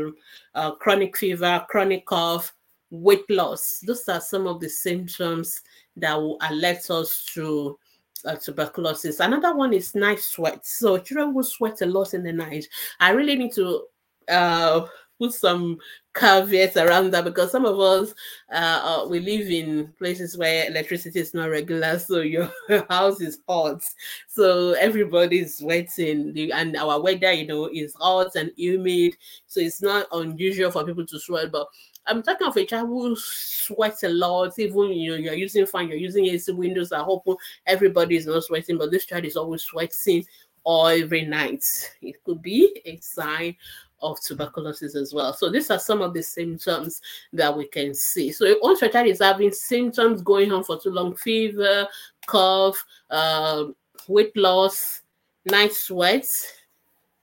[0.55, 2.53] uh, chronic fever chronic cough
[2.91, 3.81] weight loss.
[3.87, 5.61] Those are some of the symptoms
[5.97, 7.79] that will alert us to
[8.25, 9.21] uh, tuberculosis.
[9.21, 10.67] Another one is night sweat.
[10.67, 12.67] So children will sweat a lot in the night.
[12.99, 13.85] I really need to
[14.29, 14.87] uh,
[15.19, 15.79] put some
[16.15, 18.13] caveats around that because some of us
[18.53, 22.51] uh, uh, we live in places where electricity is not regular, so your
[22.89, 23.83] house is hot,
[24.27, 29.83] so everybody is sweating, and our weather, you know, is hot and humid, so it's
[29.83, 31.67] not unusual for people to sweat, but
[32.07, 35.89] I'm talking of a child who sweats a lot, even you know, you're using fan,
[35.89, 39.63] you're using AC windows are open, everybody is not sweating, but this child is always
[39.63, 40.25] sweating
[40.65, 41.65] all every night.
[42.03, 43.57] It could be a sign
[44.03, 45.33] of tuberculosis as well.
[45.33, 47.01] So these are some of the symptoms
[47.33, 48.33] that we can see.
[48.33, 51.87] So once your child is having symptoms going on for too long, fever,
[52.27, 53.65] cough, uh,
[54.09, 55.03] weight loss,
[55.51, 56.53] night sweats,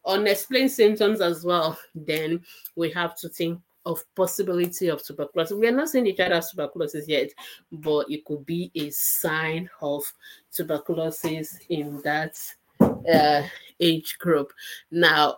[0.05, 2.41] unexplained symptoms as well, then
[2.75, 5.57] we have to think of possibility of tuberculosis.
[5.57, 7.29] We are not saying each other has tuberculosis yet,
[7.71, 10.03] but it could be a sign of
[10.51, 12.37] tuberculosis in that
[12.81, 13.43] uh,
[13.79, 14.51] age group.
[14.91, 15.37] Now,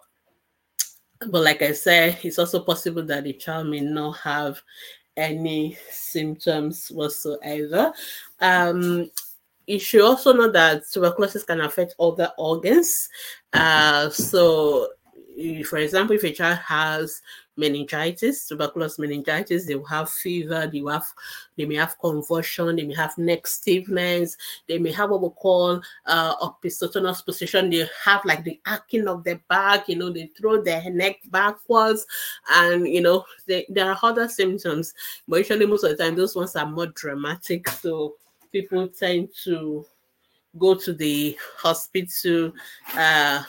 [1.27, 4.61] but like I said, it's also possible that the child may not have
[5.17, 7.91] any symptoms whatsoever.
[8.39, 9.11] Um,
[9.67, 13.09] you should also know that tuberculosis can affect other organs.
[13.53, 14.87] Uh, so,
[15.65, 17.21] for example, if a child has
[17.59, 19.65] meningitis, tuberculous meningitis.
[19.65, 20.67] They will have fever.
[20.71, 21.07] They will have,
[21.57, 22.77] they may have convulsion.
[22.77, 24.37] They may have neck stiffness.
[24.67, 27.69] They may have what we call uh, opisthotonus position.
[27.69, 29.89] They have like the arcing of their back.
[29.89, 32.05] You know, they throw their neck backwards,
[32.49, 34.93] and you know, they, there are other symptoms.
[35.27, 37.67] But usually, most of the time, those ones are more dramatic.
[37.69, 38.15] So
[38.51, 39.85] people tend to
[40.57, 42.51] go to the hospital
[42.95, 43.43] uh,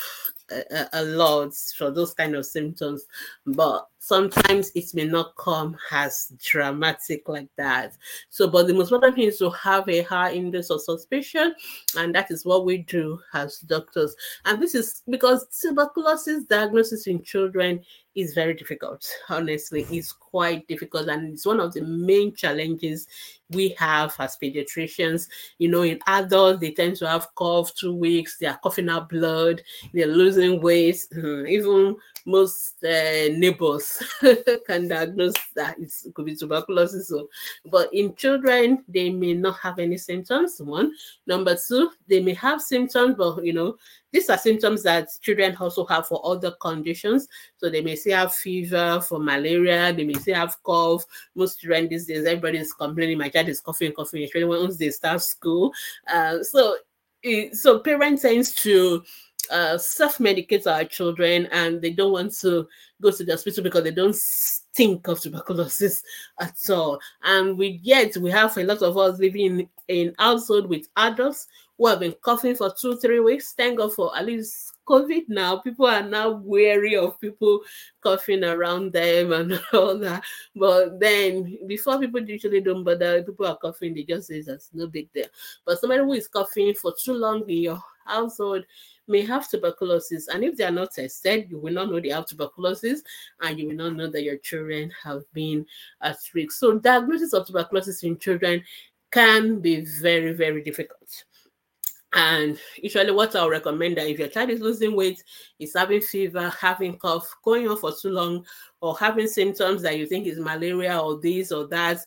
[0.51, 3.07] a, a, lot for those kind of symptoms,
[3.47, 7.93] but sometimes it may not come as dramatic like that.
[8.31, 11.55] So, but the most important thing is to have a high index of suspicion,
[11.97, 14.17] and that is what we do as doctors.
[14.47, 17.85] And this is because tuberculosis diagnosis in children
[18.17, 19.07] is very difficult.
[19.29, 23.07] Honestly, it's quite difficult, and it's one of the main challenges
[23.51, 25.29] we have as pediatricians.
[25.59, 29.11] You know, in adults, they tend to have cough two weeks, they are coughing out
[29.11, 31.07] blood, they're losing weight.
[31.15, 33.90] Even most uh, neighbors
[34.67, 37.09] can diagnose that it could be tuberculosis.
[37.09, 37.29] So,
[37.67, 40.61] but in children, they may not have any symptoms.
[40.61, 40.93] One,
[41.27, 43.77] number two, they may have symptoms, but you know,
[44.13, 47.29] these are symptoms that children also have for other conditions.
[47.59, 51.05] So they may say have fever for malaria, they may say have cough.
[51.35, 54.91] Most children these days, everybody is complaining, my child is coughing, coughing, especially once they
[54.91, 55.73] start school.
[56.13, 56.77] Uh, so,
[57.53, 59.03] so parents tends to
[59.51, 62.67] uh, self-medicate our children and they don't want to
[63.01, 64.17] go to the hospital because they don't
[64.75, 66.03] think of tuberculosis
[66.41, 66.99] at all.
[67.23, 71.49] And we yet we have a lot of us living in, in household with adults
[71.81, 73.55] who have been coughing for two, three weeks.
[73.55, 75.57] Thank God for at least COVID now.
[75.57, 77.61] People are now wary of people
[78.03, 80.23] coughing around them and all that.
[80.55, 84.89] But then before people usually don't bother, people are coughing, they just say that's no
[84.89, 85.29] big deal.
[85.65, 88.65] But somebody who is coughing for too long in your household
[89.11, 90.29] may have tuberculosis.
[90.29, 93.03] And if they are not tested, you will not know they have tuberculosis
[93.43, 95.67] and you will not know that your children have been
[96.01, 96.53] at risk.
[96.53, 98.63] So, diagnosis of tuberculosis in children
[99.11, 101.25] can be very, very difficult.
[102.13, 105.23] And usually, what I'll recommend that if your child is losing weight,
[105.61, 108.45] is having fever, having cough, going on for too long,
[108.81, 111.99] or having symptoms that you think is malaria or this or that,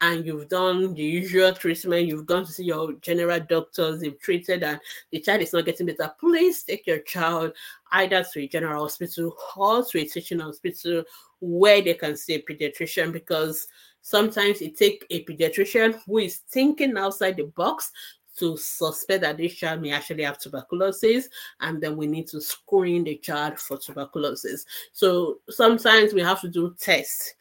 [0.00, 4.62] and you've done the usual treatment, you've gone to see your general doctors, you've treated,
[4.62, 7.52] and the child is not getting better, please take your child
[7.92, 11.02] either to a general hospital or to a teaching hospital
[11.40, 13.68] where they can see a pediatrician because
[14.00, 17.92] sometimes it takes a pediatrician who is thinking outside the box
[18.38, 21.28] to suspect that this child may actually have tuberculosis,
[21.60, 24.64] and then we need to screen the child for tuberculosis.
[24.92, 27.34] So sometimes we have to do tests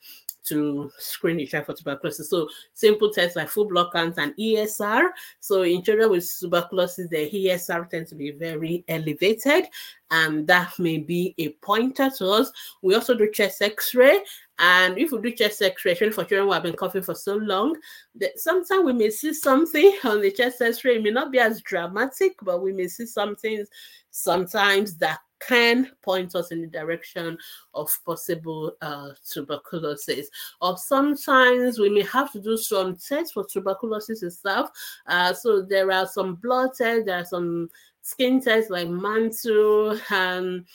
[0.50, 2.30] to screen the child for tuberculosis.
[2.30, 5.10] So simple tests like full blood count and ESR.
[5.40, 9.66] So in children with tuberculosis, the ESR tends to be very elevated,
[10.12, 12.52] and that may be a pointer to us.
[12.82, 14.20] We also do chest X-ray,
[14.58, 17.36] and if we do chest X-ray, especially for children who have been coughing for so
[17.36, 17.78] long,
[18.16, 20.98] that sometimes we may see something on the chest X-ray.
[20.98, 23.66] It may not be as dramatic, but we may see something
[24.12, 27.38] sometimes that can point us in the direction
[27.74, 30.30] of possible uh, tuberculosis.
[30.62, 34.70] Or sometimes we may have to do some tests for tuberculosis itself.
[35.08, 37.70] Uh, so there are some blood tests, there are some
[38.02, 40.66] skin tests like Mantoux and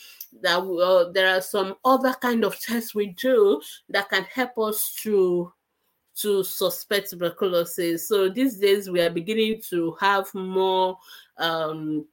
[0.42, 4.96] that uh, there are some other kind of tests we do that can help us
[5.02, 5.52] to
[6.16, 8.06] to suspect tuberculosis.
[8.06, 10.96] So these days we are beginning to have more
[11.38, 12.06] um,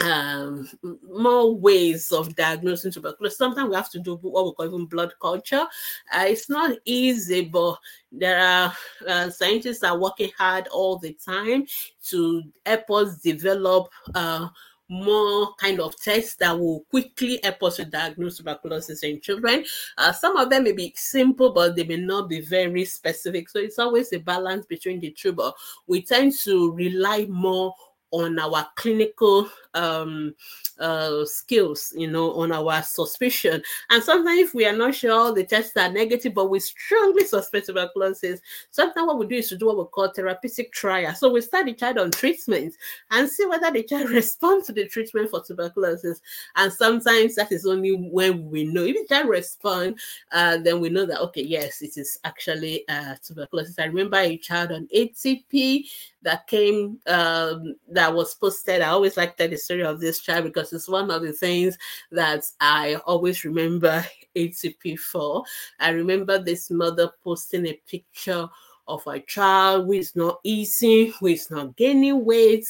[0.00, 0.68] um,
[1.02, 3.38] more ways of diagnosing tuberculosis.
[3.38, 5.66] Sometimes we have to do what we call even blood culture.
[6.12, 7.76] Uh, it's not easy, but
[8.12, 8.72] there are
[9.06, 11.66] uh, scientists are working hard all the time
[12.04, 14.48] to help us develop uh,
[14.88, 19.64] more kind of tests that will quickly help us to diagnose tuberculosis in children.
[19.98, 23.48] Uh, some of them may be simple, but they may not be very specific.
[23.48, 25.32] So it's always a balance between the two.
[25.32, 25.54] But
[25.86, 27.74] we tend to rely more
[28.10, 30.34] on our clinical um,
[30.78, 33.62] uh, skills, you know, on our suspicion.
[33.90, 37.66] And sometimes if we are not sure the tests are negative, but we strongly suspect
[37.66, 38.40] tuberculosis,
[38.70, 41.14] sometimes what we do is to do what we call therapeutic trial.
[41.14, 42.74] So we start the child on treatment
[43.10, 46.20] and see whether the child responds to the treatment for tuberculosis.
[46.56, 48.84] And sometimes that is only when we know.
[48.84, 53.16] If the child responds, uh, then we know that, okay, yes, it is actually uh,
[53.22, 53.78] tuberculosis.
[53.78, 55.84] I remember a child on ATP
[56.22, 58.80] that came um, that was posted.
[58.80, 61.76] I always like that the story of this child because it's one of the things
[62.12, 64.04] that I always remember
[64.36, 65.42] ATP for.
[65.80, 68.48] I remember this mother posting a picture
[68.86, 72.68] of a child who is not eating, who is not gaining weight.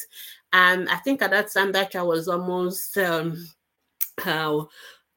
[0.54, 3.36] And I think at that time that child was almost um,
[4.24, 4.64] uh,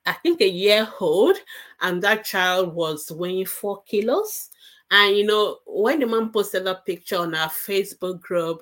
[0.05, 1.37] I think a year old,
[1.79, 4.49] and that child was weighing four kilos.
[4.89, 8.61] And you know, when the mom posted that picture on our Facebook group,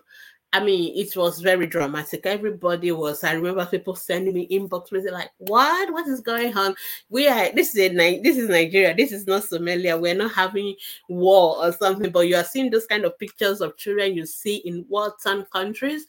[0.51, 2.25] I mean, it was very dramatic.
[2.25, 3.23] Everybody was.
[3.23, 5.93] I remember people sending me inbox messages like, "What?
[5.93, 6.73] What is going on?
[7.09, 7.51] We are.
[7.53, 8.95] This is a, this is Nigeria.
[8.95, 9.99] This is not Somalia.
[9.99, 10.75] We're not having
[11.07, 12.11] war or something.
[12.11, 16.07] But you are seeing those kind of pictures of children you see in war-torn countries,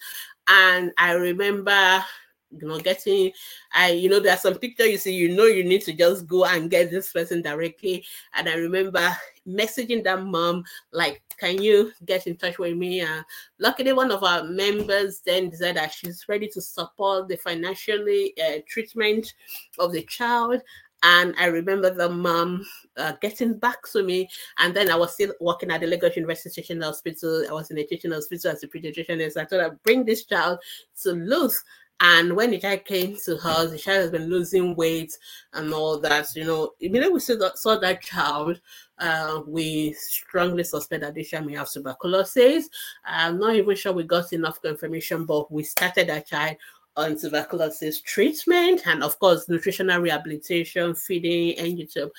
[0.48, 2.02] and I remember
[2.50, 3.30] you know getting
[3.72, 6.44] i you know there's some picture you see you know you need to just go
[6.44, 12.26] and get this person directly and i remember messaging that mom like can you get
[12.26, 13.22] in touch with me uh,
[13.58, 18.58] luckily one of our members then said that she's ready to support the financially uh,
[18.68, 19.34] treatment
[19.78, 20.60] of the child
[21.02, 24.28] and I remember the mom uh, getting back to me.
[24.58, 27.46] And then I was still working at the Lagos University Teaching Hospital.
[27.48, 29.32] I was in a teaching hospital as a pediatrician.
[29.32, 30.58] So I thought I'd bring this child
[31.02, 31.56] to LUTH
[32.00, 35.16] And when the child came to us, the child has been losing weight
[35.52, 36.34] and all that.
[36.34, 38.60] You know, immediately we saw that, saw that child,
[38.98, 42.70] uh, we strongly suspect that this child may have tuberculosis.
[43.04, 46.56] I'm not even sure we got enough confirmation, but we started that child
[46.96, 52.10] on tuberculosis treatment and of course nutritional rehabilitation, feeding, and YouTube.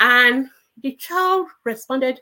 [0.00, 0.48] And
[0.82, 2.20] the child responded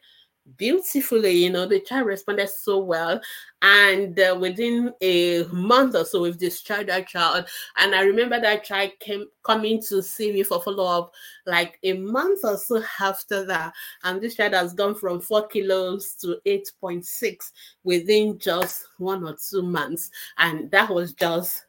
[0.56, 1.32] beautifully.
[1.32, 3.20] You know, the child responded so well.
[3.62, 7.46] And uh, within a month or so, we've discharged that child.
[7.78, 11.12] And I remember that child came coming to see me for follow up
[11.46, 13.72] like a month or so after that.
[14.02, 17.36] And this child has gone from four kilos to 8.6
[17.84, 20.10] within just one or two months.
[20.38, 21.64] And that was just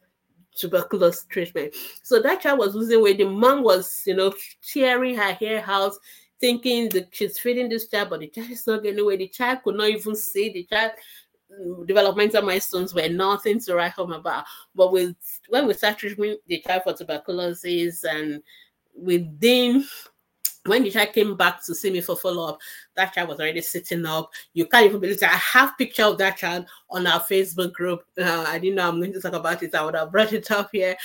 [0.55, 1.75] tuberculosis treatment.
[2.03, 3.17] So that child was losing weight.
[3.17, 4.33] The mom was, you know,
[4.65, 5.93] tearing her hair out,
[6.39, 9.17] thinking that she's feeding this child, but the child is not getting away.
[9.17, 10.91] The child could not even see the child
[11.51, 14.45] mm, developmental milestones were nothing to write home about.
[14.73, 15.15] But with
[15.49, 18.41] when we start treating the child for tuberculosis and
[18.95, 19.85] within
[20.65, 22.57] when the child came back to see me for follow-up,
[22.95, 24.31] that child was already sitting up.
[24.53, 25.23] You can't even believe it.
[25.23, 28.01] I have picture of that child on our Facebook group.
[28.19, 29.75] Uh, I didn't know I'm going to talk about it.
[29.75, 30.97] I would have brought it up here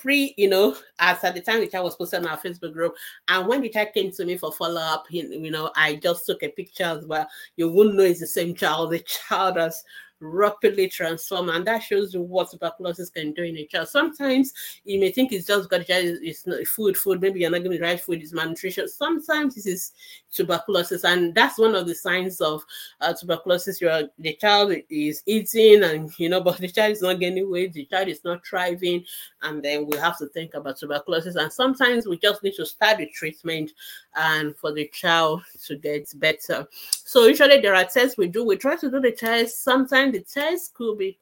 [0.00, 2.94] free, you know, as at the time the child was posted on our Facebook group.
[3.28, 6.42] And when the child came to me for follow up, you know, I just took
[6.42, 7.28] a picture as well.
[7.56, 8.90] You wouldn't know it's the same child.
[8.90, 9.82] The child has
[10.20, 14.52] rapidly transform and that shows you what tuberculosis can do in a child sometimes
[14.84, 17.20] you may think it's just because it's not food food.
[17.20, 18.88] Maybe you're not giving the right food it's malnutrition.
[18.88, 19.92] Sometimes this is
[20.32, 22.62] tuberculosis and that's one of the signs of
[23.00, 23.80] uh, tuberculosis.
[23.80, 27.72] You're the child is eating and you know but the child is not gaining weight
[27.72, 29.04] the child is not thriving
[29.42, 31.36] and then we have to think about tuberculosis.
[31.36, 33.72] And sometimes we just need to start the treatment
[34.14, 36.66] and for the child to get better.
[36.70, 38.44] So usually there are tests we do.
[38.44, 39.62] We try to do the test.
[39.62, 41.18] Sometimes the test could be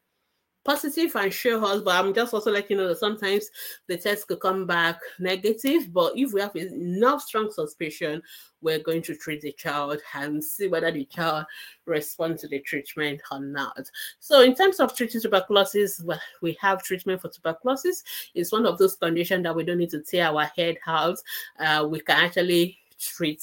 [0.68, 3.49] positive and show us, but I'm just also letting you know that sometimes
[3.86, 5.91] the test could come back negative.
[5.93, 8.22] But if we have enough strong suspicion,
[8.61, 11.47] we're going to treat the child and see whether the child
[11.86, 13.91] responds to the treatment or not.
[14.18, 18.05] So, in terms of treating tuberculosis, well, we have treatment for tuberculosis.
[18.34, 21.18] It's one of those conditions that we don't need to tear our head out.
[21.59, 23.43] Uh, we can actually treat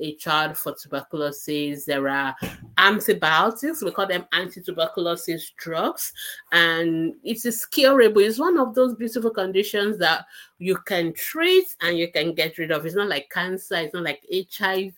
[0.00, 1.84] a child for tuberculosis.
[1.84, 2.34] There are
[2.78, 6.12] antibiotics, we call them anti-tuberculosis drugs,
[6.52, 8.22] and it is curable.
[8.22, 10.26] It's one of those beautiful conditions that
[10.58, 12.84] you can treat and you can get rid of.
[12.84, 14.94] It's not like cancer, it's not like HIV.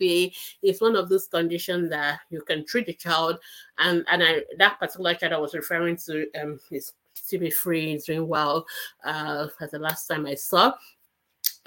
[0.62, 3.38] It's one of those conditions that you can treat the child.
[3.78, 8.04] And and I that particular child I was referring to um is TB free, is
[8.04, 8.66] doing well.
[9.04, 10.72] Uh, as the last time I saw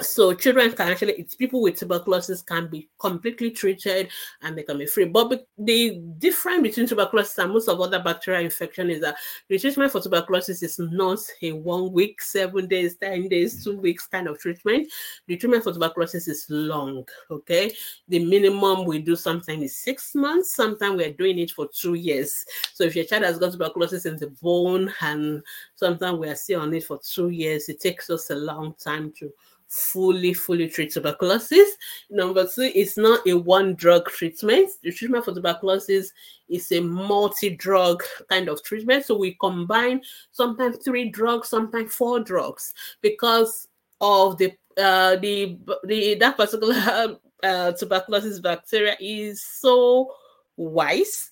[0.02, 4.10] so children can actually it's people with tuberculosis can be completely treated
[4.42, 5.06] and they can be free.
[5.06, 9.16] But the difference between tuberculosis and most of other bacterial infection is that
[9.48, 14.06] the treatment for tuberculosis is not a one week seven days ten days two weeks
[14.06, 14.92] kind of treatment.
[15.28, 17.72] The treatment for tuberculosis is long okay?
[18.10, 22.46] The minimum we do sometimes is six months sometimes we're doing it for two years.
[22.74, 25.42] So if your child has got tuberculosis in the bone and
[25.76, 29.14] sometimes we are still on it for two years it takes us a long time
[29.20, 29.32] to
[29.68, 31.70] fully, fully treat tuberculosis.
[32.10, 34.70] Number two, it's not a one drug treatment.
[34.84, 36.12] The treatment for tuberculosis
[36.48, 39.06] is a multi drug kind of treatment.
[39.06, 40.02] So we combine
[40.32, 43.68] sometimes three drugs, sometimes four drugs because
[44.02, 50.12] of the uh, the the that particular uh, tuberculosis bacteria is so
[50.58, 51.32] wise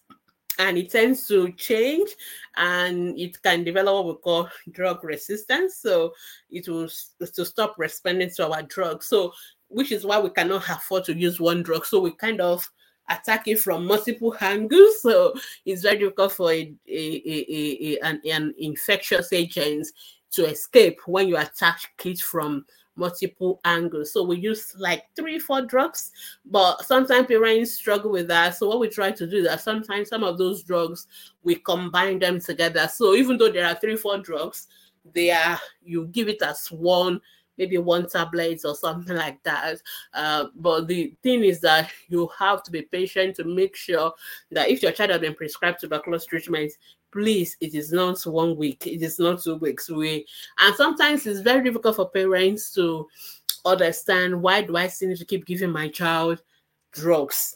[0.60, 2.10] and it tends to change
[2.58, 5.78] and it can develop what we call drug resistance.
[5.78, 6.14] So
[6.49, 6.89] it will
[7.20, 9.04] to stop responding to our drug.
[9.04, 9.34] So
[9.70, 11.86] which is why we cannot afford to use one drug.
[11.86, 12.70] So we kind of
[13.10, 15.01] attack it from multiple angles.
[15.01, 15.34] So
[15.66, 19.88] it's very difficult for a, a, a, a an, an infectious agent
[20.32, 22.66] to escape when you attack it from
[22.96, 24.14] multiple angles.
[24.14, 26.12] So we use like three, four drugs,
[26.46, 28.56] but sometimes parents struggle with that.
[28.56, 31.08] So what we try to do is that sometimes some of those drugs
[31.44, 32.88] we combine them together.
[32.88, 34.68] So even though there are three, four drugs,
[35.14, 37.20] they are you give it as one
[37.58, 39.82] maybe one tablet or something like that.
[40.14, 44.12] Uh, but the thing is that you have to be patient to make sure
[44.52, 46.72] that if your child has been prescribed tuberculosis treatment,
[47.14, 49.89] please it is not one week it is not two weeks.
[49.89, 50.26] We
[50.57, 53.07] and sometimes it's very difficult for parents to
[53.66, 56.41] understand why do i still need to keep giving my child
[56.91, 57.55] drugs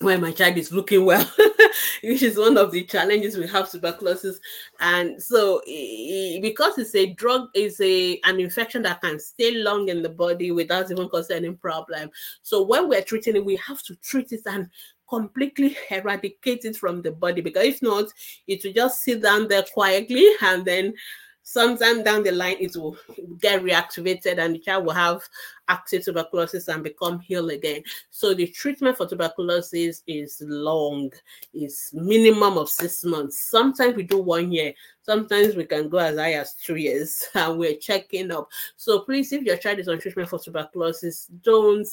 [0.00, 1.24] when my child is looking well?
[2.02, 4.40] Which is one of the challenges we have tuberculosis.
[4.80, 10.02] And so because it's a drug is a an infection that can stay long in
[10.02, 12.10] the body without even causing any problem.
[12.42, 14.68] So when we're treating it we have to treat it and
[15.12, 18.06] completely eradicate it from the body because if not,
[18.46, 20.94] it will just sit down there quietly and then
[21.42, 22.96] sometime down the line it will
[23.40, 25.22] get reactivated and the child will have
[25.68, 27.82] active tuberculosis and become healed again.
[28.10, 31.10] So the treatment for tuberculosis is long.
[31.52, 33.50] It's minimum of six months.
[33.50, 34.72] Sometimes we do one year.
[35.02, 38.48] Sometimes we can go as high as two years and we're checking up.
[38.76, 41.88] So please if your child is on treatment for tuberculosis don't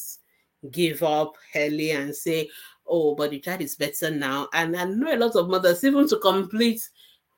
[0.71, 2.49] give up early and say
[2.89, 6.07] oh but the child is better now and i know a lot of mothers even
[6.07, 6.81] to complete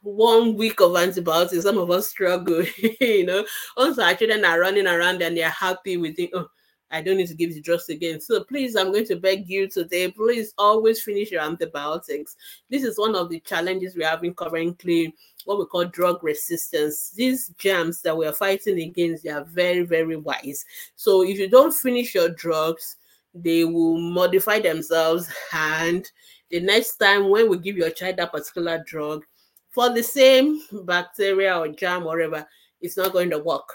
[0.04, 2.64] one week of antibiotics, some of us struggle,
[3.00, 3.46] you know.
[3.78, 6.32] Also, our children are running around and they're happy with it.
[6.34, 6.48] Oh,
[6.92, 8.20] I don't need to give the drugs again.
[8.20, 12.36] So please, I'm going to beg you today, please always finish your antibiotics.
[12.70, 17.12] This is one of the challenges we're having currently, what we call drug resistance.
[17.12, 20.66] These germs that we're fighting against, they are very, very wise.
[20.96, 22.98] So if you don't finish your drugs,
[23.34, 26.12] they will modify themselves and
[26.50, 29.24] the next time when we give your child that particular drug
[29.70, 32.46] for the same bacteria or germ, whatever,
[32.82, 33.74] it's not going to work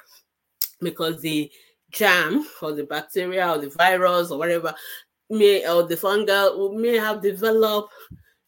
[0.81, 1.51] because the
[1.91, 4.75] germ or the bacteria or the virus or whatever
[5.31, 7.93] may or the fungal may have developed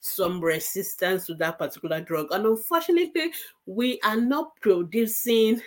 [0.00, 2.26] some resistance to that particular drug.
[2.30, 3.32] And unfortunately,
[3.66, 5.60] we are not producing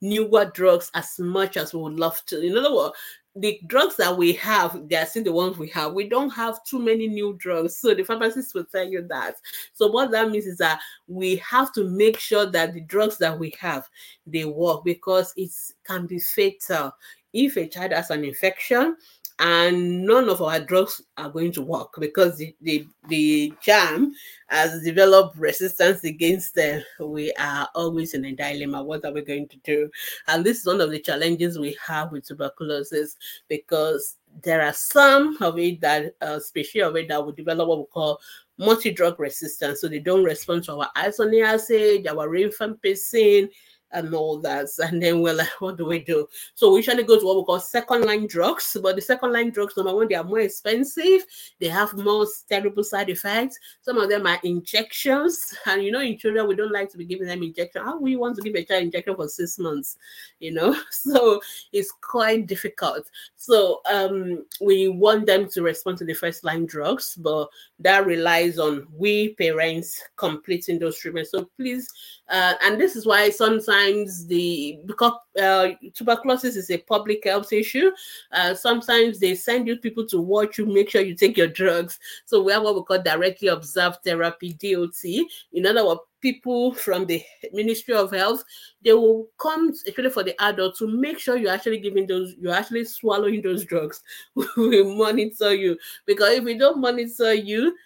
[0.00, 2.40] newer drugs as much as we would love to.
[2.40, 2.94] In other words,
[3.40, 5.92] the drugs that we have, they are still the ones we have.
[5.92, 7.76] We don't have too many new drugs.
[7.76, 9.36] So the pharmacist will tell you that.
[9.72, 13.38] So what that means is that we have to make sure that the drugs that
[13.38, 13.88] we have,
[14.26, 15.50] they work because it
[15.84, 16.92] can be fatal.
[17.32, 18.96] If a child has an infection,
[19.38, 24.12] and none of our drugs are going to work because the, the, the jam
[24.48, 26.82] has developed resistance against them.
[27.00, 28.82] We are always in a dilemma.
[28.82, 29.90] What are we going to do?
[30.26, 33.16] And this is one of the challenges we have with tuberculosis
[33.48, 37.78] because there are some of it that uh, species of it that will develop what
[37.78, 38.20] we call
[38.58, 39.80] multi-drug resistance.
[39.80, 43.48] So they don't respond to our isoniazid, our rifampicin,
[43.92, 44.66] and all that.
[44.88, 46.28] And then we're like, what do we do?
[46.54, 48.76] So we usually go to what we call second line drugs.
[48.82, 51.24] But the second line drugs, number one, they are more expensive.
[51.60, 53.58] They have more terrible side effects.
[53.82, 55.54] Some of them are injections.
[55.66, 57.84] And you know, in children, we don't like to be giving them injection.
[57.84, 59.96] How we want to give a child injection for six months,
[60.40, 60.76] you know?
[60.90, 61.40] So
[61.72, 63.10] it's quite difficult.
[63.36, 68.58] So um, we want them to respond to the first line drugs, but that relies
[68.58, 71.30] on we parents completing those treatments.
[71.30, 71.88] So please,
[72.28, 73.77] uh, and this is why sometimes
[74.26, 77.90] the because uh, tuberculosis is a public health issue,
[78.32, 81.98] uh, sometimes they send you people to watch you, make sure you take your drugs.
[82.26, 85.04] So we have what we call directly observed therapy (DOT).
[85.52, 87.22] In other words, people from the
[87.52, 88.44] Ministry of Health,
[88.82, 92.54] they will come especially for the adult to make sure you're actually giving those, you're
[92.54, 94.02] actually swallowing those drugs.
[94.56, 95.76] we monitor you
[96.06, 97.76] because if we don't monitor you,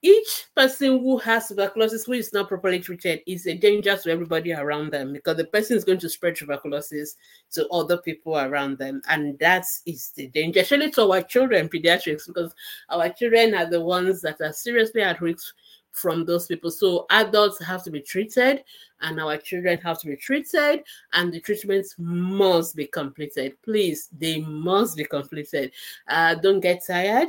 [0.00, 4.52] each person who has tuberculosis who is not properly treated is a danger to everybody
[4.52, 7.16] around them because the person is going to spread tuberculosis
[7.50, 12.28] to other people around them and that is the danger especially to our children pediatrics
[12.28, 12.54] because
[12.90, 15.54] our children are the ones that are seriously at risk
[15.92, 16.70] from those people.
[16.70, 18.62] So adults have to be treated,
[19.00, 23.56] and our children have to be treated, and the treatments must be completed.
[23.62, 25.72] Please, they must be completed.
[26.08, 27.28] Uh, don't get tired.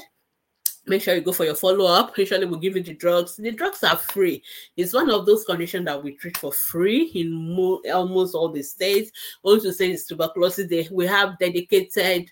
[0.89, 2.17] Make sure you go for your follow up.
[2.17, 3.35] Usually, we'll give you the drugs.
[3.35, 4.43] The drugs are free.
[4.75, 8.63] It's one of those conditions that we treat for free in mo- almost all the
[8.63, 9.11] states.
[9.43, 10.67] Also, say it's tuberculosis.
[10.67, 12.29] They, we have dedicated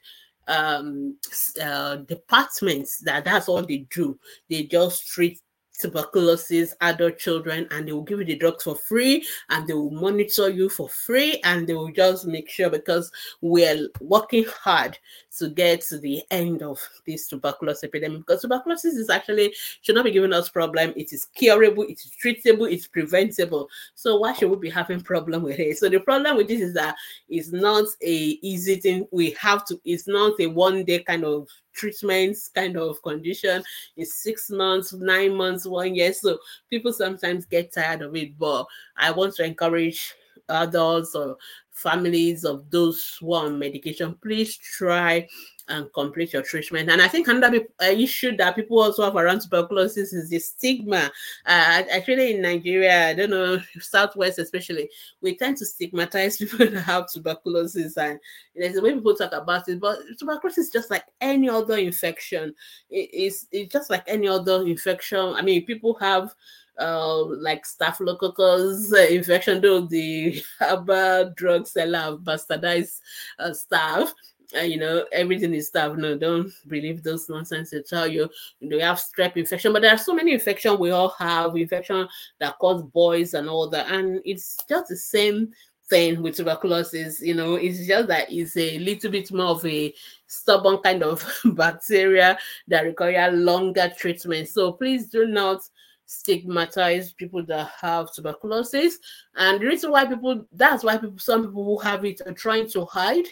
[0.50, 1.18] um
[1.62, 4.18] uh departments that that's all they do
[4.50, 5.42] they just treat
[5.80, 9.92] tuberculosis, adult children, and they will give you the drugs for free and they will
[9.92, 13.12] monitor you for free and they will just make sure because
[13.42, 14.98] we're working hard
[15.38, 20.06] to get to the end of this tuberculosis epidemic because tuberculosis is actually should not
[20.06, 20.94] be giving us problem.
[20.96, 23.70] It is curable, it is treatable, it's preventable.
[23.96, 25.78] So why should we be having problem with it?
[25.78, 26.96] So the problem with this is that
[27.30, 29.08] it's not a easy thing.
[29.12, 31.48] We have to, it's not a one day kind of
[31.78, 33.64] treatments kind of condition
[33.96, 36.12] is six months, nine months, one year.
[36.12, 38.38] So people sometimes get tired of it.
[38.38, 38.66] But
[38.98, 40.16] I want to encourage
[40.50, 41.38] adults or
[41.72, 45.28] families of those who are on medication, please try
[45.70, 46.90] and complete your treatment.
[46.90, 51.12] And I think another uh, issue that people also have around tuberculosis is the stigma.
[51.46, 54.90] Uh, actually, in Nigeria, I don't know, Southwest especially,
[55.22, 57.98] we tend to stigmatize people that have tuberculosis.
[57.98, 58.20] And
[58.56, 62.54] there's the way people talk about it, but tuberculosis is just like any other infection.
[62.90, 65.34] It, it's, it's just like any other infection.
[65.36, 66.34] I mean, people have
[66.80, 73.00] uh, like staphylococcus infection, though the herbal drug seller have bastardized
[73.40, 74.12] uh, staph
[74.56, 75.98] uh, you know, everything is stuff.
[75.98, 78.30] No, don't believe those nonsense they tell you.
[78.60, 81.56] You know, you have strep infection, but there are so many infection we all have,
[81.56, 82.08] infection
[82.40, 85.52] that cause boils and all that, and it's just the same
[85.90, 87.22] thing with tuberculosis.
[87.22, 89.94] You know, it's just that it's a little bit more of a
[90.28, 94.48] stubborn kind of bacteria that require longer treatment.
[94.48, 95.62] So please do not
[96.08, 98.98] stigmatize people that have tuberculosis.
[99.36, 102.68] And the reason why people that's why people some people who have it are trying
[102.72, 103.26] to hide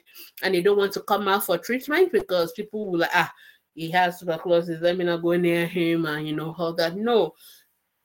[0.43, 3.33] and they don't want to come out for treatment because people will like ah
[3.73, 6.95] he has tuberculosis let me not go near him and you know all that.
[6.95, 7.33] No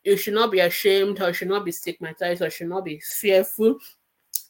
[0.04, 3.76] you should not be ashamed or should not be stigmatized or should not be fearful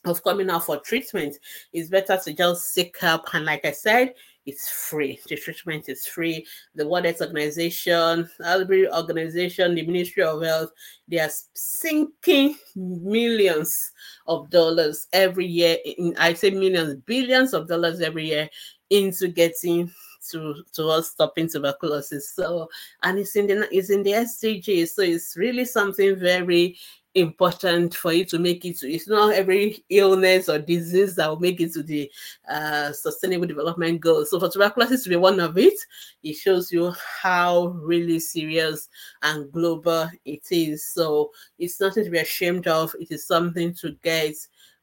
[0.04, 1.36] of coming out for treatment.
[1.72, 3.34] It's better to just seek help.
[3.34, 4.14] And like i said
[4.46, 5.20] it's free.
[5.28, 6.46] The treatment is free.
[6.74, 10.70] The World Health Organization, Albury Organization, the Ministry of Health,
[11.08, 13.92] they are sinking millions
[14.26, 15.76] of dollars every year.
[15.84, 18.48] In, I say millions, billions of dollars every year
[18.88, 19.92] into getting
[20.30, 22.34] to to us stopping tuberculosis.
[22.34, 22.68] So
[23.02, 24.88] and it's in the it's in the SDG.
[24.88, 26.78] So it's really something very
[27.14, 31.40] important for you to make it to, it's not every illness or disease that will
[31.40, 32.10] make it to the
[32.48, 35.74] uh, sustainable development goals so for tuberculosis to be one of it
[36.22, 38.88] it shows you how really serious
[39.22, 40.86] and global it is.
[40.86, 42.94] So it's nothing to be ashamed of.
[43.00, 44.34] It is something to get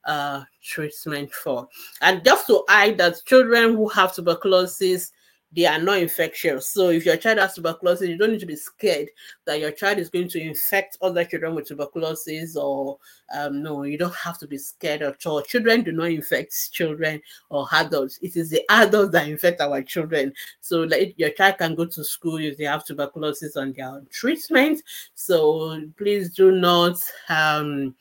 [0.06, 1.68] uh, treatment for.
[2.02, 5.12] And just to add that children who have tuberculosis
[5.58, 6.70] they are not infectious.
[6.70, 9.08] So if your child has tuberculosis, you don't need to be scared
[9.46, 13.00] that your child is going to infect other children with tuberculosis or
[13.34, 15.42] um, no, you don't have to be scared at all.
[15.42, 18.20] Children do not infect children or adults.
[18.22, 20.32] It is the adults that infect our children.
[20.62, 24.84] So like, your child can go to school if they have tuberculosis on their treatment.
[25.16, 26.98] So please do not
[27.30, 27.96] um,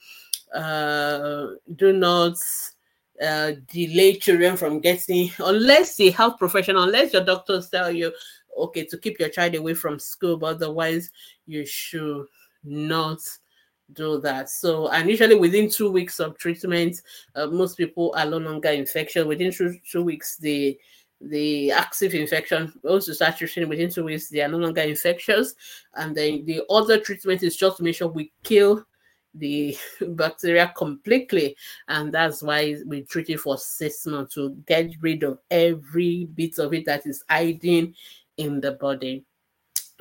[0.54, 1.46] uh,
[1.76, 2.36] do not
[3.22, 8.12] uh, delay children from getting, unless the health professional, unless your doctors tell you,
[8.56, 11.10] okay, to keep your child away from school, but otherwise
[11.46, 12.26] you should
[12.64, 13.18] not
[13.92, 14.50] do that.
[14.50, 17.00] So, and usually within two weeks of treatment,
[17.34, 19.24] uh, most people are no longer infectious.
[19.24, 20.78] Within two, two weeks, the
[21.22, 25.54] the active infection once you treating within two weeks, they are no longer infectious.
[25.94, 28.84] And then the other treatment is just to make sure we kill
[29.38, 29.76] the
[30.08, 31.56] bacteria completely
[31.88, 36.58] and that's why we treat it for six months to get rid of every bit
[36.58, 37.94] of it that is hiding
[38.36, 39.24] in the body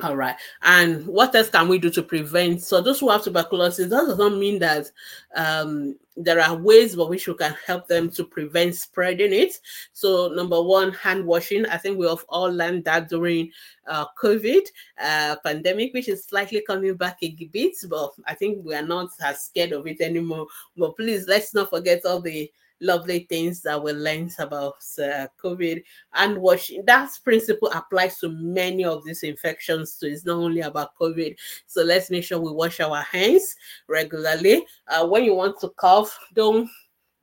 [0.02, 0.36] all right.
[0.62, 2.62] And what else can we do to prevent?
[2.62, 4.90] So those who have tuberculosis, that does not mean that
[5.34, 9.58] um, there are ways by which we can help them to prevent spreading it.
[9.94, 11.64] So number one, hand washing.
[11.66, 13.52] I think we have all learned that during
[13.86, 14.66] uh, COVID
[15.00, 19.08] uh, pandemic, which is slightly coming back a bit, but I think we are not
[19.22, 20.46] as scared of it anymore.
[20.76, 25.82] But please, let's not forget all the lovely things that we learned about uh, COVID
[26.14, 26.84] and washing.
[26.86, 29.92] That principle applies to many of these infections.
[29.92, 31.36] So it's not only about COVID.
[31.66, 33.54] So let's make sure we wash our hands
[33.88, 34.64] regularly.
[34.88, 36.68] Uh, when you want to cough, don't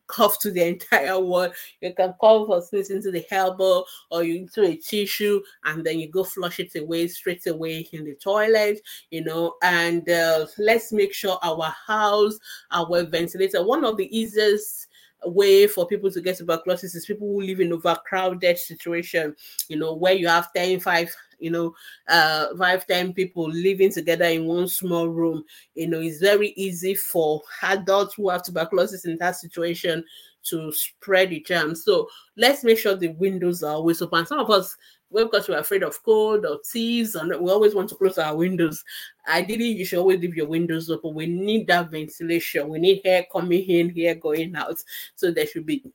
[0.07, 1.53] cough to the entire world.
[1.81, 6.09] You can cough or sneeze into the elbow or into a tissue, and then you
[6.09, 8.79] go flush it away straight away in the toilet,
[9.11, 9.55] you know.
[9.61, 12.37] And uh, let's make sure our house
[12.71, 13.63] our ventilator.
[13.63, 14.87] One of the easiest
[15.25, 19.35] way for people to get tuberculosis is people who live in overcrowded situation,
[19.67, 21.73] you know, where you have 10, 5, you know,
[22.07, 25.43] uh, 5, 10 people living together in one small room.
[25.75, 30.03] You know, it's very easy for adults who have tuberculosis in that situation
[30.49, 31.75] to spread the germ.
[31.75, 32.07] So
[32.37, 34.25] let's make sure the windows are always open.
[34.25, 34.75] Some of us
[35.13, 38.35] well, because we're afraid of cold or thieves, and we always want to close our
[38.35, 38.83] windows.
[39.27, 41.13] Ideally, you should always leave your windows open.
[41.13, 42.67] We need that ventilation.
[42.67, 44.83] We need air coming in, air going out.
[45.15, 45.85] So there should be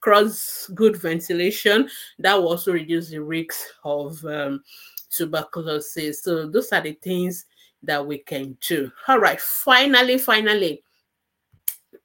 [0.00, 1.90] cross good ventilation.
[2.20, 4.62] That will also reduce the risk of um,
[5.10, 6.22] tuberculosis.
[6.22, 7.46] So those are the things
[7.82, 8.90] that we can do.
[9.08, 10.82] All right, finally, finally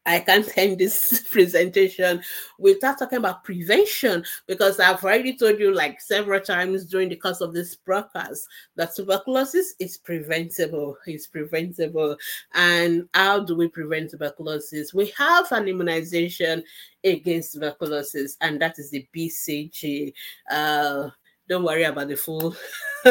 [0.10, 2.22] I can't end this presentation
[2.58, 7.42] without talking about prevention because I've already told you like several times during the course
[7.42, 10.98] of this broadcast that tuberculosis is preventable.
[11.06, 12.18] It's preventable.
[12.56, 14.96] And how do we prevent tuberculosis?
[14.96, 16.64] We have an immunization
[17.04, 20.12] against tuberculosis, and that is the BCG.
[20.50, 21.10] Uh,
[21.50, 22.56] don't worry about the full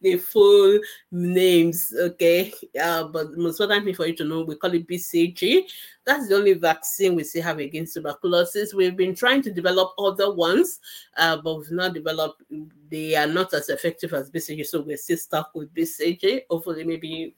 [0.00, 0.78] the full
[1.10, 2.54] names okay?
[2.80, 5.62] Uh, but the most important thing for you to know we call it bcg
[6.04, 8.74] that's the only vaccine we still have against tuberculosis.
[8.74, 10.80] We've been trying to develop other ones
[11.16, 12.42] uh, but we've not developed
[12.88, 17.34] they are not as effective as bcg so we're still stuck with bcg hopefully maybe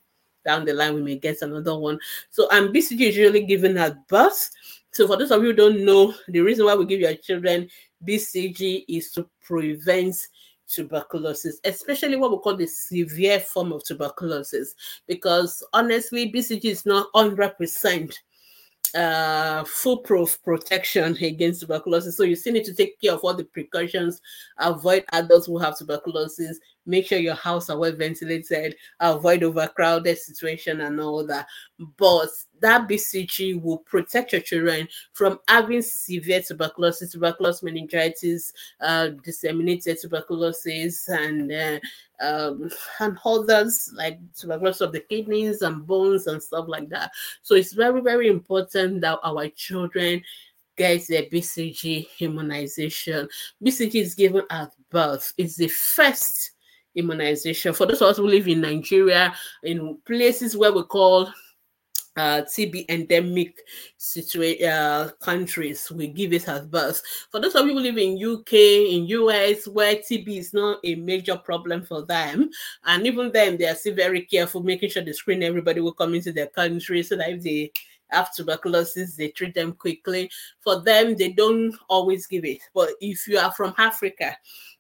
[0.46, 1.98] down the line we may get another one.
[2.30, 4.50] So and bcg is usually given at birth.
[4.92, 7.68] So for those of you who don't know, the reason why we give your children
[8.04, 10.16] BCG is to prevent
[10.68, 14.74] tuberculosis, especially what we call the severe form of tuberculosis,
[15.06, 18.12] because honestly, BCG is not 100%
[18.94, 22.16] uh, foolproof protection against tuberculosis.
[22.16, 24.20] So you still need to take care of all the precautions,
[24.58, 30.80] avoid adults who have tuberculosis, make sure your house are well ventilated, avoid overcrowded situation
[30.82, 31.46] and all that.
[31.96, 32.28] But
[32.60, 41.08] that BCG will protect your children from having severe tuberculosis, tuberculosis meningitis, uh, disseminated tuberculosis,
[41.08, 41.78] and uh,
[42.20, 42.70] um,
[43.00, 47.10] and others like tuberculosis of the kidneys and bones and stuff like that.
[47.42, 50.22] So it's very, very important that our children
[50.76, 53.28] get their BCG immunization.
[53.64, 55.32] BCG is given at birth.
[55.38, 56.52] It's the first
[56.96, 57.74] immunization.
[57.74, 61.30] For those of us who live in Nigeria, in places where we call
[62.16, 63.58] uh, TB endemic
[64.66, 67.02] uh, countries, we give it as birth.
[67.30, 70.94] For those of you who live in UK, in US, where TB is not a
[70.94, 72.50] major problem for them,
[72.84, 76.14] and even then they are still very careful, making sure they screen everybody who come
[76.14, 77.70] into their country so that if they
[78.10, 80.30] have tuberculosis, they treat them quickly.
[80.60, 82.60] For them, they don't always give it.
[82.74, 84.36] But if you are from Africa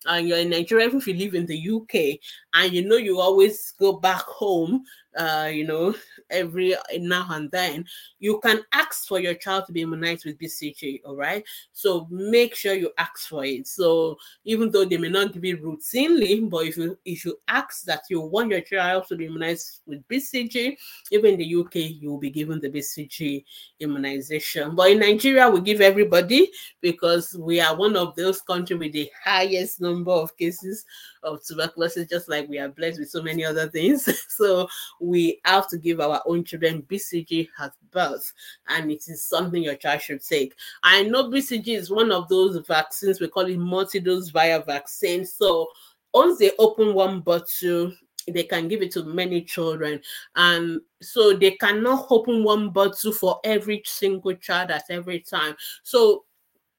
[0.06, 2.20] and you're in Nigeria, if you live in the UK
[2.56, 4.82] and you know you always go back home,
[5.16, 5.94] uh, you know,
[6.30, 7.84] every now and then,
[8.18, 11.00] you can ask for your child to be immunized with BCG.
[11.04, 11.44] All right.
[11.72, 13.66] So make sure you ask for it.
[13.66, 17.84] So even though they may not give it routinely, but if you if you ask
[17.84, 20.76] that you want your child to be immunized with BCG,
[21.12, 23.44] even in the UK, you will be given the BCG
[23.80, 24.74] immunization.
[24.74, 26.50] But in Nigeria, we give everybody
[26.80, 30.84] because we are one of those countries with the highest number of cases
[31.22, 34.08] of tuberculosis, just like we are blessed with so many other things.
[34.28, 34.68] so
[35.00, 38.32] we have to give our own children BCG at birth,
[38.68, 40.54] and it is something your child should take.
[40.82, 45.24] I know BCG is one of those vaccines, we call it multi-dose viral vaccine.
[45.24, 45.68] So
[46.12, 47.92] once they open one bottle,
[48.28, 50.00] they can give it to many children
[50.34, 56.24] and so they cannot open one bottle for every single child at every time so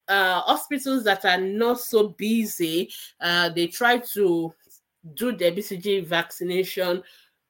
[0.07, 2.91] uh, hospitals that are not so busy,
[3.21, 4.53] uh, they try to
[5.13, 7.03] do the BCG vaccination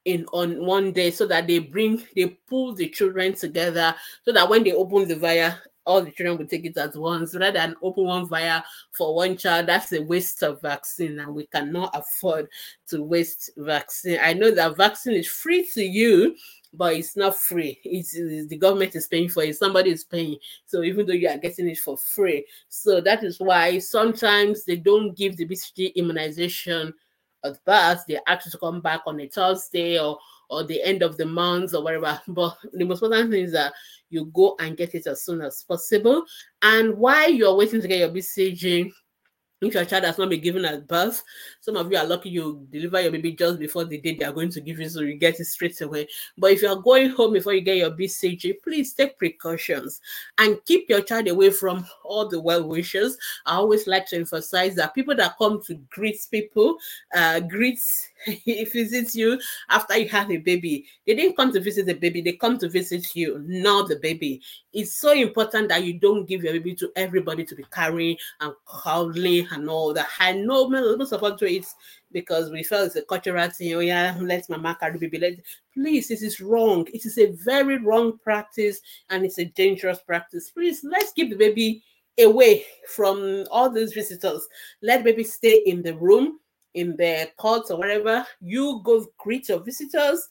[0.05, 3.93] in on one day so that they bring they pull the children together
[4.23, 5.53] so that when they open the vial
[5.85, 9.35] all the children will take it at once rather than open one vial for one
[9.35, 12.47] child that's a waste of vaccine and we cannot afford
[12.87, 16.33] to waste vaccine i know that vaccine is free to you
[16.73, 17.79] but it's not free.
[17.83, 19.55] It's, it's, the government is paying for it.
[19.55, 20.37] Somebody is paying.
[20.65, 24.75] So even though you are getting it for free, so that is why sometimes they
[24.75, 26.93] don't give the BCG immunization
[27.55, 27.99] at.
[28.07, 30.17] They you to come back on a Thursday or
[30.49, 32.19] or the end of the month or whatever.
[32.27, 33.73] But the most important thing is that
[34.09, 36.23] you go and get it as soon as possible.
[36.61, 38.91] And while you're waiting to get your BCG
[39.61, 41.23] if your child has not been given at birth,
[41.61, 44.31] some of you are lucky you deliver your baby just before the day they are
[44.31, 46.07] going to give you, so you get it straight away.
[46.37, 49.99] But if you are going home before you get your BCG, please take precautions
[50.37, 53.17] and keep your child away from all the well wishers.
[53.45, 56.77] I always like to emphasize that people that come to greet people,
[57.15, 57.39] uh,
[58.25, 59.39] greet visits you
[59.69, 60.85] after you have a baby.
[61.05, 64.41] They didn't come to visit the baby, they come to visit you, not the baby.
[64.73, 68.53] It's so important that you don't give your baby to everybody to be carrying and
[68.67, 70.07] cuddling and all that.
[70.19, 71.65] I know most of us do it
[72.11, 73.73] because we felt it's a cultural thing.
[73.73, 75.19] Oh, yeah, let mama carry baby.
[75.19, 75.33] Let
[75.73, 76.87] please, this is wrong.
[76.93, 80.49] It is a very wrong practice and it's a dangerous practice.
[80.51, 81.83] Please, let's give the baby
[82.19, 84.47] away from all these visitors.
[84.81, 86.39] Let baby stay in the room
[86.73, 90.29] in their courts or wherever, you go greet your visitors,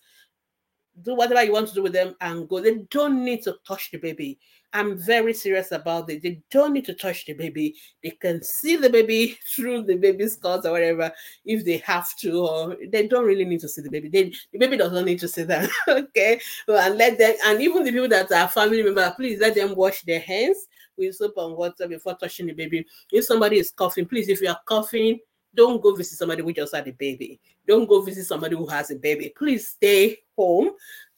[1.03, 2.61] do whatever you want to do with them, and go.
[2.61, 4.39] They don't need to touch the baby.
[4.73, 6.23] I'm very serious about it.
[6.23, 7.75] They don't need to touch the baby.
[8.03, 11.11] They can see the baby through the baby's court or whatever
[11.45, 14.09] if they have to, or they don't really need to see the baby.
[14.09, 15.71] They, the baby doesn't need to see that.
[15.89, 16.41] okay.
[16.67, 19.75] Well, and let them, and even the people that are family members, please let them
[19.75, 20.67] wash their hands
[20.97, 22.87] with soap and water before touching the baby.
[23.13, 25.21] If somebody is coughing, please, if you are coughing,
[25.57, 27.41] don't go visit somebody who just had a baby.
[27.67, 29.33] Don't go visit somebody who has a baby.
[29.37, 30.71] Please stay home.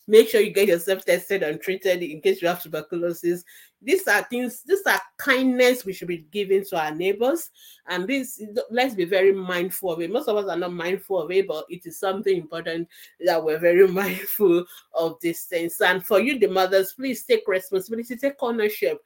[0.06, 3.44] Make sure you get yourself tested and treated in case you have tuberculosis.
[3.82, 7.50] These are things, these are kindness we should be giving to our neighbors.
[7.86, 10.10] And this, let's be very mindful of it.
[10.10, 12.88] Most of us are not mindful of it, but it is something important
[13.20, 14.64] that we're very mindful
[14.94, 15.78] of these things.
[15.82, 19.04] And for you, the mothers, please take responsibility, take ownership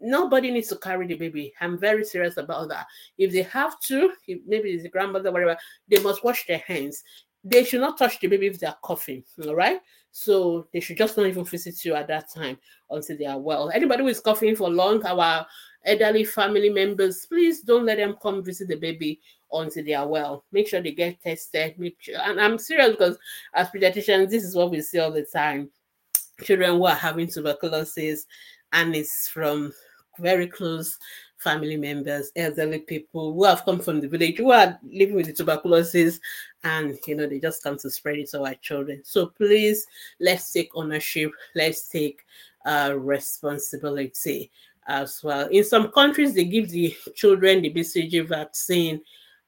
[0.00, 1.52] nobody needs to carry the baby.
[1.60, 2.86] I'm very serious about that.
[3.18, 5.56] If they have to, if maybe it's the grandmother, whatever,
[5.88, 7.02] they must wash their hands.
[7.44, 9.24] They should not touch the baby if they're coughing.
[9.46, 9.80] All right.
[10.12, 12.58] So they should just not even visit you at that time
[12.90, 13.70] until they are well.
[13.70, 15.46] Anybody who is coughing for long, our
[15.84, 19.20] elderly family members, please don't let them come visit the baby
[19.52, 20.44] until they are well.
[20.52, 21.78] Make sure they get tested.
[21.78, 23.18] Make sure, and I'm serious because
[23.54, 25.70] as pediatricians, this is what we see all the time.
[26.42, 28.26] Children who are having tuberculosis,
[28.72, 29.72] and it's from
[30.20, 30.98] very close
[31.38, 35.32] family members, elderly people who have come from the village who are living with the
[35.32, 36.20] tuberculosis,
[36.64, 39.00] and you know they just come to spread it to our children.
[39.04, 39.86] So please,
[40.20, 41.32] let's take ownership.
[41.54, 42.20] Let's take
[42.64, 44.50] uh, responsibility
[44.86, 45.48] as well.
[45.48, 49.00] In some countries, they give the children the BCG vaccine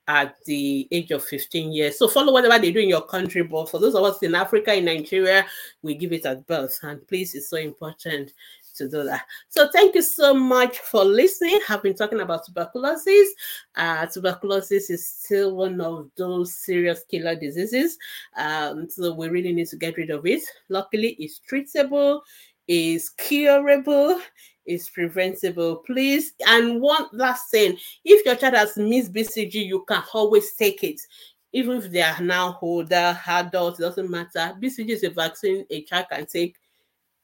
[0.09, 1.99] at the age of 15 years.
[1.99, 3.43] So follow whatever they do in your country.
[3.43, 5.47] But for those of us in Africa, in Nigeria,
[5.83, 6.79] we give it at birth.
[6.83, 8.33] And please, it's so important
[8.73, 9.25] to do that.
[9.49, 11.61] So thank you so much for listening.
[11.69, 13.29] I've been talking about tuberculosis.
[13.77, 17.99] Uh, tuberculosis is still one of those serious killer diseases.
[18.37, 20.43] Um, so we really need to get rid of it.
[20.69, 22.21] Luckily, it's treatable,
[22.69, 24.21] it's curable,
[24.67, 25.77] is preventable.
[25.77, 30.85] Please, and one last thing: if your child has missed BCG, you can always take
[30.85, 31.01] it.
[31.53, 34.57] Even if they are now older, adults, it doesn't matter.
[34.59, 36.57] BCG is a vaccine a child can take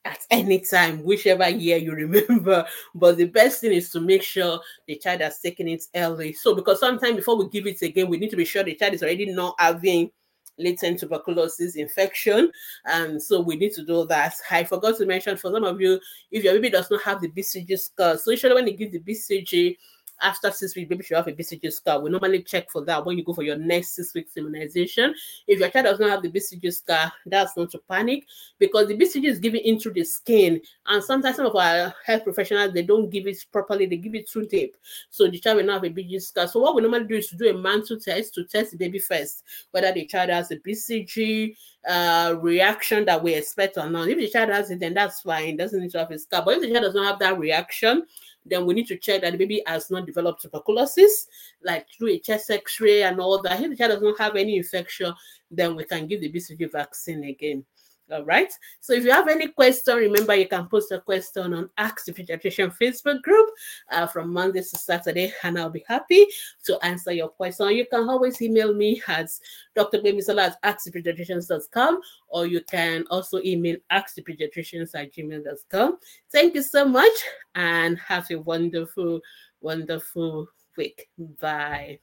[0.04, 2.66] at any time, whichever year you remember.
[2.94, 6.32] But the best thing is to make sure the child has taken it early.
[6.32, 8.94] So, because sometimes before we give it again, we need to be sure the child
[8.94, 10.10] is already not having
[10.58, 12.50] latent tuberculosis infection.
[12.84, 14.34] And so we need to do that.
[14.50, 17.28] I forgot to mention for some of you, if your baby does not have the
[17.28, 19.76] BCG scar, so usually when they give the BCG,
[20.20, 22.00] after six weeks, baby should have a BCG scar.
[22.00, 25.14] We normally check for that when you go for your next six weeks immunization.
[25.46, 28.26] If your child does not have the BCG scar, that's not to panic
[28.58, 30.60] because the BCG is given into the skin.
[30.86, 34.28] And sometimes some of our health professionals they don't give it properly, they give it
[34.28, 34.76] too deep.
[35.10, 36.48] So the child will not have a BCG scar.
[36.48, 38.98] So what we normally do is to do a Mantoux test to test the baby
[38.98, 41.54] first, whether the child has a BCG
[41.88, 44.08] uh, reaction that we expect or not.
[44.08, 46.42] If the child has it, then that's fine, doesn't need to have a scar.
[46.44, 48.04] But if the child does not have that reaction,
[48.48, 51.26] then we need to check that the baby has not developed tuberculosis,
[51.62, 53.60] like through a chest x-ray and all that.
[53.60, 55.12] If the child does not have any infection,
[55.50, 57.64] then we can give the BCG vaccine again.
[58.10, 58.50] All right.
[58.80, 62.12] So if you have any question, remember you can post a question on Ask the
[62.12, 63.50] Pediatrician Facebook group
[63.90, 66.26] uh, from Monday to Saturday, and I'll be happy
[66.64, 67.68] to answer your question.
[67.70, 69.28] You can always email me at
[69.76, 75.98] drgbemisola at askthepediatricians.com or you can also email askthepediatricians at gmail.com.
[76.32, 77.16] Thank you so much
[77.54, 79.20] and have a wonderful,
[79.60, 81.08] wonderful week.
[81.40, 81.98] Bye.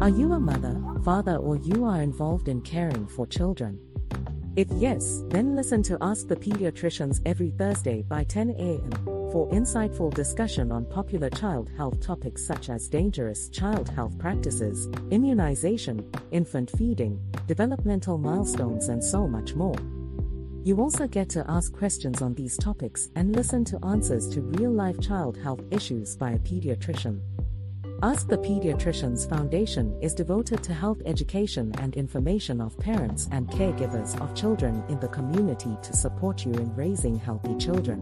[0.00, 3.78] Are you a mother, father, or you are involved in caring for children?
[4.56, 8.90] If yes, then listen to Ask the Pediatricians every Thursday by 10 a.m.
[9.30, 16.10] for insightful discussion on popular child health topics such as dangerous child health practices, immunization,
[16.30, 19.76] infant feeding, developmental milestones, and so much more.
[20.64, 24.72] You also get to ask questions on these topics and listen to answers to real
[24.72, 27.20] life child health issues by a pediatrician.
[28.02, 34.18] Ask the Pediatricians Foundation is devoted to health education and information of parents and caregivers
[34.22, 38.00] of children in the community to support you in raising healthy children.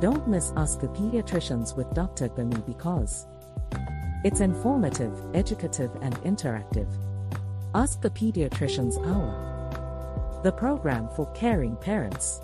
[0.00, 2.28] Don't miss Ask the Pediatricians with Dr.
[2.28, 3.26] Gbemi because
[4.22, 6.88] it's informative, educative, and interactive.
[7.74, 12.40] Ask the Pediatricians Hour, the program for caring parents.